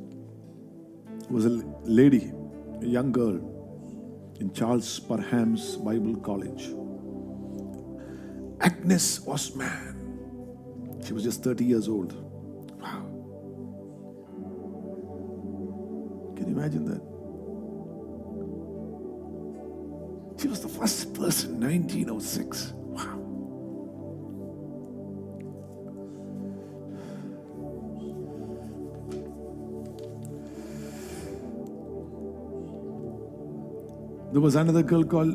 was 1.30 1.45
a 1.45 1.49
lady, 1.84 2.32
a 2.82 2.86
young 2.86 3.11
girl 3.11 4.36
in 4.39 4.53
Charles 4.53 4.99
Parham's 4.99 5.78
Bible 5.78 6.15
College. 6.17 6.69
Agnes 8.61 9.19
Ozman. 9.28 9.95
She 11.05 11.13
was 11.13 11.23
just 11.23 11.43
30 11.43 11.65
years 11.65 11.88
old. 11.88 12.13
Wow. 12.82 13.05
Can 16.36 16.47
you 16.49 16.55
imagine 16.57 16.86
that? 16.86 17.01
She 20.41 20.47
was 20.47 20.61
the 20.61 20.67
first 20.67 21.13
person, 21.13 21.59
1906. 21.59 22.73
There 34.36 34.41
was 34.41 34.55
another 34.57 34.83
girl 34.83 35.05
called, 35.05 35.33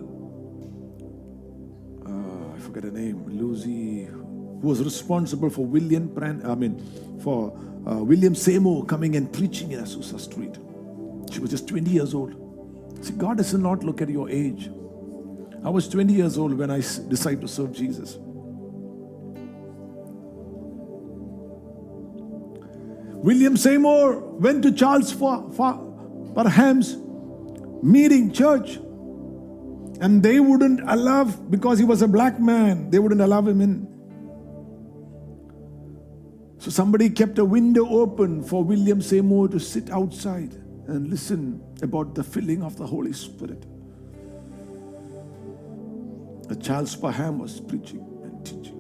uh, 2.07 2.55
I 2.55 2.59
forget 2.59 2.85
her 2.85 2.91
name, 2.91 3.25
Lucy, 3.29 4.05
who 4.05 4.59
was 4.61 4.85
responsible 4.85 5.49
for 5.49 5.65
William 5.65 6.11
Pran, 6.11 6.45
I 6.45 6.55
mean, 6.55 6.79
for 7.23 7.59
uh, 7.91 8.05
William 8.05 8.35
Seymour 8.35 8.85
coming 8.85 9.17
and 9.17 9.33
preaching 9.33 9.73
in 9.73 9.81
Azusa 9.81 10.21
Street. 10.21 10.59
She 11.33 11.41
was 11.41 11.49
just 11.49 11.67
20 11.67 11.91
years 11.91 12.13
old. 12.13 12.35
See, 13.01 13.15
God 13.15 13.39
does 13.39 13.55
not 13.55 13.83
look 13.85 14.03
at 14.03 14.11
your 14.11 14.29
age. 14.29 14.69
I 15.65 15.71
was 15.71 15.89
20 15.89 16.13
years 16.13 16.37
old 16.37 16.53
when 16.59 16.71
I 16.71 16.81
decided 16.81 17.41
to 17.41 17.49
serve 17.49 17.73
Jesus. 17.73 18.19
William 23.25 23.57
Seymour 23.57 24.19
went 24.39 24.63
to 24.65 24.73
Charles 24.73 25.11
Fa- 25.11 25.51
Fa- 25.53 25.81
Parham's 26.35 26.99
meeting 27.83 28.31
church 28.31 28.79
and 30.01 30.23
they 30.23 30.41
wouldn't 30.41 30.81
allow 30.89 31.25
because 31.25 31.79
he 31.79 31.85
was 31.85 32.03
a 32.03 32.09
black 32.09 32.41
man 32.41 32.91
they 32.91 32.99
wouldn't 32.99 33.21
allow 33.21 33.43
him 33.43 33.61
in. 33.61 33.87
So 36.59 36.71
somebody 36.71 37.09
kept 37.09 37.39
a 37.39 37.45
window 37.45 37.89
open 37.89 38.43
for 38.43 38.65
william 38.65 39.01
seymour 39.03 39.49
to 39.49 39.61
sit 39.61 39.91
outside 39.91 40.53
and 40.89 41.09
listen 41.09 41.63
about 41.83 42.15
the 42.15 42.25
filling 42.25 42.63
of 42.63 42.77
the 42.77 42.87
holy 42.87 43.13
spirit. 43.13 43.65
Uh, 46.51 46.55
charles 46.57 46.97
parham 46.97 47.39
was 47.39 47.61
preaching 47.61 48.05
and 48.25 48.45
teaching. 48.45 48.79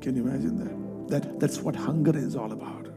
Can 0.00 0.16
you 0.16 0.26
imagine 0.26 0.58
that? 0.58 0.76
That 1.08 1.40
that's 1.40 1.60
what 1.60 1.76
hunger 1.76 2.16
is 2.16 2.36
all 2.36 2.52
about. 2.52 2.88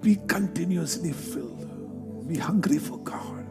Be 0.00 0.16
continuously 0.26 1.12
filled. 1.12 1.71
Be 2.32 2.38
hungry 2.38 2.78
for 2.78 2.96
God. 2.98 3.44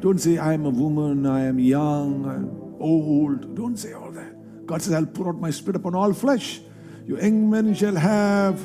Don't 0.00 0.18
say, 0.18 0.36
I 0.36 0.52
am 0.52 0.66
a 0.66 0.68
woman, 0.68 1.24
I 1.24 1.46
am 1.46 1.58
young, 1.58 2.26
I'm 2.26 2.76
old. 2.78 3.54
Don't 3.56 3.78
say 3.78 3.94
all 3.94 4.10
that. 4.12 4.66
God 4.66 4.82
says, 4.82 4.92
I'll 4.92 5.06
pour 5.06 5.30
out 5.30 5.40
my 5.40 5.48
spirit 5.50 5.76
upon 5.76 5.94
all 5.94 6.12
flesh. 6.12 6.60
Your 7.06 7.18
young 7.18 7.48
men 7.48 7.72
shall 7.72 7.94
have 7.94 8.58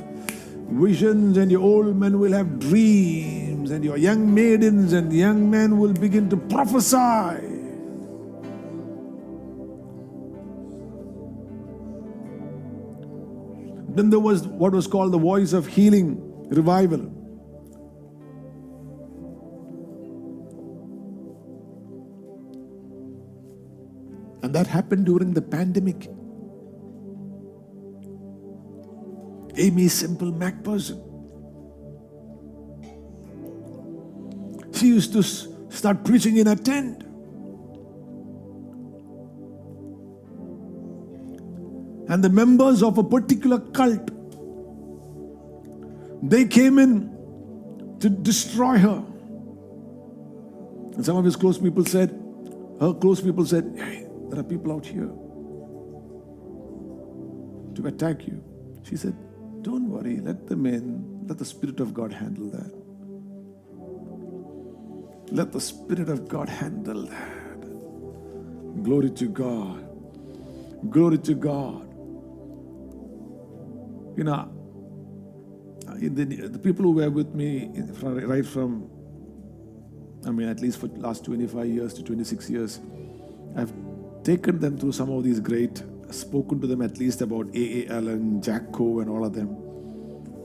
visions, 0.67 1.37
and 1.37 1.49
your 1.49 1.61
old 1.61 1.95
men 1.95 2.19
will 2.19 2.33
have 2.33 2.59
dreams, 2.59 3.71
and 3.71 3.85
your 3.85 3.95
young 3.95 4.33
maidens 4.33 4.91
and 4.91 5.13
young 5.13 5.49
men 5.49 5.79
will 5.79 5.93
begin 5.93 6.29
to 6.29 6.35
prophesy. 6.35 7.47
Then 13.95 14.09
there 14.09 14.19
was 14.19 14.45
what 14.45 14.73
was 14.73 14.87
called 14.87 15.13
the 15.13 15.19
voice 15.19 15.53
of 15.53 15.67
healing 15.67 16.19
revival. 16.49 17.20
That 24.51 24.67
happened 24.67 25.05
during 25.05 25.33
the 25.33 25.41
pandemic. 25.41 26.09
Aimee 29.55 29.87
Semple 29.87 30.31
McPherson. 30.33 31.07
She 34.75 34.87
used 34.87 35.13
to 35.13 35.23
start 35.23 36.03
preaching 36.03 36.37
in 36.37 36.47
a 36.47 36.55
tent. 36.55 37.03
And 42.09 42.21
the 42.21 42.29
members 42.29 42.83
of 42.83 42.97
a 42.97 43.03
particular 43.03 43.59
cult 43.59 44.11
they 46.23 46.45
came 46.45 46.77
in 46.77 47.09
to 47.99 48.09
destroy 48.09 48.77
her. 48.77 49.03
And 50.95 51.05
some 51.05 51.15
of 51.17 51.23
his 51.23 51.35
close 51.35 51.57
people 51.57 51.85
said, 51.85 52.09
her 52.79 52.93
close 52.93 53.21
people 53.21 53.45
said, 53.45 53.73
Hey, 53.77 54.10
there 54.31 54.39
are 54.39 54.43
people 54.43 54.71
out 54.71 54.85
here 54.85 55.11
to 57.75 57.87
attack 57.87 58.25
you. 58.27 58.41
She 58.83 58.95
said, 58.95 59.13
Don't 59.61 59.89
worry, 59.89 60.19
let 60.21 60.47
them 60.47 60.65
in. 60.65 61.27
Let 61.27 61.37
the 61.37 61.45
Spirit 61.45 61.79
of 61.79 61.93
God 61.93 62.13
handle 62.13 62.49
that. 62.51 62.71
Let 65.31 65.51
the 65.51 65.59
Spirit 65.61 66.09
of 66.09 66.27
God 66.27 66.49
handle 66.49 67.07
that. 67.07 68.83
Glory 68.83 69.11
to 69.11 69.25
God. 69.25 69.87
Glory 70.89 71.17
to 71.19 71.33
God. 71.35 71.87
You 74.17 74.23
know, 74.23 74.49
the, 75.87 76.25
the 76.47 76.59
people 76.59 76.83
who 76.83 76.91
were 76.93 77.09
with 77.09 77.33
me 77.33 77.69
right 78.01 78.45
from, 78.45 78.89
I 80.25 80.31
mean, 80.31 80.47
at 80.47 80.61
least 80.61 80.79
for 80.79 80.87
the 80.87 80.99
last 80.99 81.25
25 81.25 81.65
years 81.67 81.93
to 81.95 82.03
26 82.03 82.49
years, 82.49 82.79
I've 83.55 83.73
taken 84.23 84.59
them 84.59 84.77
through 84.77 84.91
some 84.91 85.09
of 85.09 85.23
these 85.23 85.39
great, 85.39 85.83
spoken 86.09 86.59
to 86.61 86.67
them 86.67 86.81
at 86.81 86.97
least 86.97 87.21
about 87.21 87.47
A.A. 87.55 87.87
Allen, 87.87 88.41
Jack 88.41 88.71
Coe, 88.71 88.99
and 88.99 89.09
all 89.09 89.25
of 89.25 89.33
them 89.33 89.47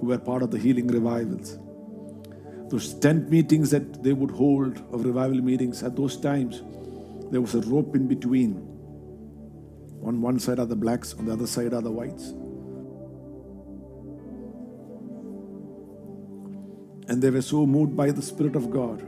who 0.01 0.07
were 0.07 0.19
part 0.19 0.43
of 0.43 0.51
the 0.51 0.59
healing 0.59 0.87
revivals. 0.87 1.59
Those 2.69 2.95
tent 2.95 3.31
meetings 3.31 3.71
that 3.71 4.03
they 4.03 4.13
would 4.13 4.31
hold 4.31 4.79
of 4.93 5.05
revival 5.05 5.41
meetings, 5.41 5.83
at 5.83 5.97
those 5.97 6.17
times, 6.17 6.63
there 7.31 7.41
was 7.41 7.55
a 7.55 7.61
rope 7.61 7.95
in 7.95 8.09
between. 8.09 8.55
On 10.05 10.21
one 10.21 10.39
side 10.39 10.59
are 10.59 10.67
the 10.67 10.77
blacks, 10.77 11.15
on 11.15 11.27
the 11.27 11.33
other 11.33 11.47
side 11.47 11.73
are 11.73 11.83
the 11.83 11.91
whites. 11.91 12.35
And 17.09 17.23
they 17.23 17.31
were 17.31 17.43
so 17.43 17.67
moved 17.67 17.97
by 17.97 18.11
the 18.11 18.23
Spirit 18.23 18.57
of 18.57 18.71
God 18.71 19.01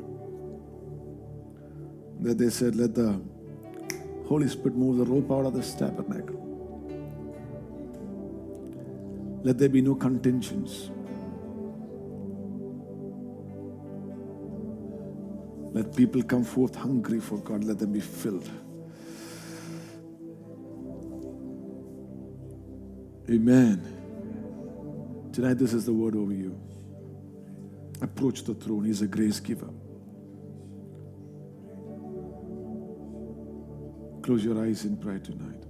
that 2.20 2.38
they 2.38 2.50
said, 2.50 2.76
Let 2.76 2.94
the 2.94 3.20
Holy 4.28 4.46
Spirit 4.46 4.76
move 4.76 4.98
the 4.98 5.10
rope 5.10 5.30
out 5.30 5.46
of 5.46 5.54
this 5.54 5.74
tabernacle. 5.74 6.36
Let 9.42 9.56
there 9.56 9.70
be 9.70 9.80
no 9.80 9.94
contentions. 9.94 10.90
Let 15.72 15.96
people 15.96 16.22
come 16.22 16.44
forth 16.44 16.74
hungry 16.74 17.20
for 17.20 17.38
God. 17.38 17.64
Let 17.64 17.78
them 17.78 17.92
be 17.92 18.00
filled. 18.00 18.50
Amen. 23.30 25.30
Tonight, 25.32 25.54
this 25.54 25.72
is 25.72 25.86
the 25.86 25.94
word 25.94 26.16
over 26.16 26.32
you. 26.32 26.60
Approach 28.02 28.44
the 28.44 28.54
throne. 28.54 28.84
He's 28.84 29.00
a 29.00 29.06
grace 29.06 29.40
giver. 29.40 29.70
Close 34.28 34.44
your 34.44 34.62
eyes 34.62 34.84
in 34.84 34.94
prayer 34.98 35.18
tonight. 35.18 35.62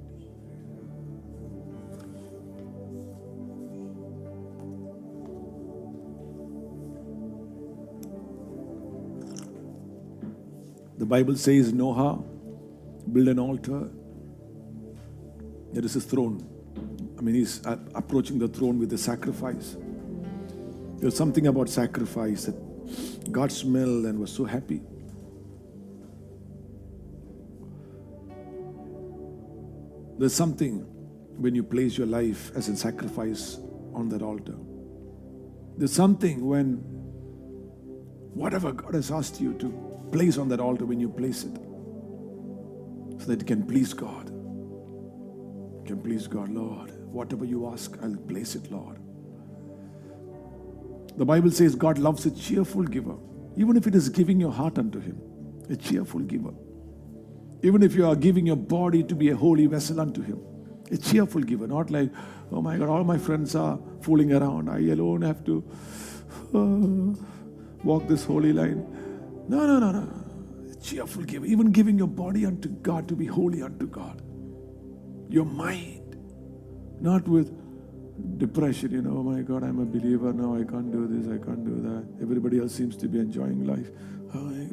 The 10.98 11.06
Bible 11.06 11.36
says 11.36 11.72
Noah 11.72 12.20
built 13.12 13.28
an 13.28 13.38
altar. 13.38 13.90
There 15.72 15.84
is 15.84 15.94
his 15.94 16.04
throne. 16.04 16.44
I 17.16 17.20
mean, 17.20 17.36
he's 17.36 17.62
approaching 17.64 18.40
the 18.40 18.48
throne 18.48 18.80
with 18.80 18.90
the 18.90 18.98
sacrifice. 18.98 19.76
There's 20.96 21.16
something 21.16 21.46
about 21.46 21.68
sacrifice 21.68 22.46
that 22.46 23.30
God 23.30 23.52
smelled 23.52 24.06
and 24.06 24.18
was 24.18 24.32
so 24.32 24.44
happy. 24.44 24.80
There's 30.18 30.34
something 30.34 30.80
when 31.36 31.54
you 31.54 31.62
place 31.62 31.96
your 31.96 32.08
life 32.08 32.50
as 32.56 32.68
a 32.68 32.76
sacrifice 32.76 33.58
on 33.94 34.08
that 34.08 34.20
altar. 34.20 34.56
There's 35.76 35.92
something 35.92 36.44
when 36.44 36.78
whatever 38.34 38.72
God 38.72 38.94
has 38.94 39.12
asked 39.12 39.40
you 39.40 39.54
to 39.54 40.08
place 40.10 40.36
on 40.38 40.48
that 40.48 40.58
altar, 40.58 40.84
when 40.84 40.98
you 40.98 41.08
place 41.08 41.44
it, 41.44 41.54
so 43.20 43.26
that 43.26 43.42
it 43.42 43.46
can 43.46 43.64
please 43.64 43.94
God. 43.94 44.26
Can 45.86 46.00
please 46.02 46.26
God, 46.26 46.48
Lord. 46.48 46.90
Whatever 47.12 47.44
you 47.44 47.68
ask, 47.68 47.96
I'll 48.02 48.16
place 48.16 48.56
it, 48.56 48.70
Lord. 48.72 48.98
The 51.16 51.24
Bible 51.24 51.50
says 51.50 51.74
God 51.74 51.98
loves 51.98 52.26
a 52.26 52.30
cheerful 52.30 52.82
giver, 52.82 53.16
even 53.56 53.76
if 53.76 53.86
it 53.86 53.94
is 53.94 54.08
giving 54.08 54.40
your 54.40 54.52
heart 54.52 54.78
unto 54.78 54.98
Him, 54.98 55.20
a 55.70 55.76
cheerful 55.76 56.20
giver. 56.20 56.52
Even 57.62 57.82
if 57.82 57.94
you 57.94 58.06
are 58.06 58.14
giving 58.16 58.46
your 58.46 58.56
body 58.56 59.02
to 59.02 59.14
be 59.14 59.30
a 59.30 59.36
holy 59.36 59.66
vessel 59.66 60.00
unto 60.00 60.22
Him, 60.22 60.40
a 60.90 60.96
cheerful 60.96 61.42
giver, 61.42 61.66
not 61.66 61.90
like, 61.90 62.10
oh 62.52 62.62
my 62.62 62.76
God, 62.78 62.88
all 62.88 63.04
my 63.04 63.18
friends 63.18 63.54
are 63.54 63.78
fooling 64.00 64.32
around. 64.32 64.70
I 64.70 64.78
alone 64.90 65.22
have 65.22 65.44
to 65.44 65.64
uh, 66.54 67.14
walk 67.84 68.06
this 68.08 68.24
holy 68.24 68.52
line. 68.52 68.86
No, 69.48 69.66
no, 69.66 69.78
no, 69.78 69.92
no. 69.92 70.08
A 70.70 70.74
cheerful 70.80 71.24
giver, 71.24 71.46
even 71.46 71.72
giving 71.72 71.98
your 71.98 72.08
body 72.08 72.46
unto 72.46 72.68
God 72.68 73.08
to 73.08 73.16
be 73.16 73.26
holy 73.26 73.62
unto 73.62 73.86
God. 73.86 74.22
Your 75.28 75.44
mind, 75.44 76.16
not 77.00 77.26
with 77.26 77.52
depression, 78.38 78.92
you 78.92 79.02
know, 79.02 79.18
oh 79.18 79.22
my 79.22 79.42
God, 79.42 79.62
I'm 79.62 79.80
a 79.80 79.84
believer 79.84 80.32
now, 80.32 80.54
I 80.54 80.64
can't 80.64 80.90
do 80.90 81.06
this, 81.06 81.26
I 81.26 81.44
can't 81.44 81.64
do 81.64 81.82
that. 81.82 82.22
Everybody 82.22 82.60
else 82.60 82.74
seems 82.74 82.96
to 82.98 83.08
be 83.08 83.18
enjoying 83.18 83.66
life. 83.66 83.90
Oh 84.34 84.38
my 84.38 84.66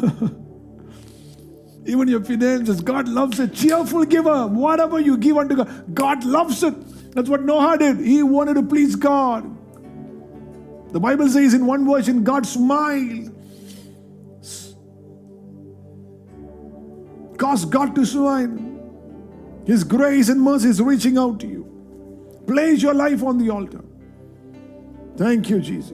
God. 0.00 0.40
Even 1.86 2.08
your 2.08 2.24
finances, 2.24 2.80
God 2.80 3.08
loves 3.08 3.38
a 3.40 3.48
cheerful 3.48 4.04
giver. 4.04 4.46
Whatever 4.46 5.00
you 5.00 5.16
give 5.18 5.36
unto 5.36 5.56
God, 5.56 5.94
God 5.94 6.24
loves 6.24 6.62
it. 6.62 7.12
That's 7.12 7.28
what 7.28 7.42
Noah 7.42 7.76
did. 7.78 7.98
He 7.98 8.22
wanted 8.22 8.54
to 8.54 8.62
please 8.62 8.96
God. 8.96 9.50
The 10.92 11.00
Bible 11.00 11.28
says 11.28 11.54
in 11.54 11.66
one 11.66 11.84
version, 11.86 12.24
God 12.24 12.46
smiled. 12.46 13.30
Cause 17.36 17.64
God 17.64 17.94
to 17.96 18.06
smile. 18.06 18.58
His 19.66 19.84
grace 19.84 20.28
and 20.28 20.40
mercy 20.40 20.68
is 20.68 20.80
reaching 20.80 21.18
out 21.18 21.40
to 21.40 21.46
you. 21.46 21.64
Place 22.46 22.82
your 22.82 22.94
life 22.94 23.22
on 23.22 23.38
the 23.38 23.50
altar. 23.50 23.84
Thank 25.16 25.50
you, 25.50 25.60
Jesus. 25.60 25.92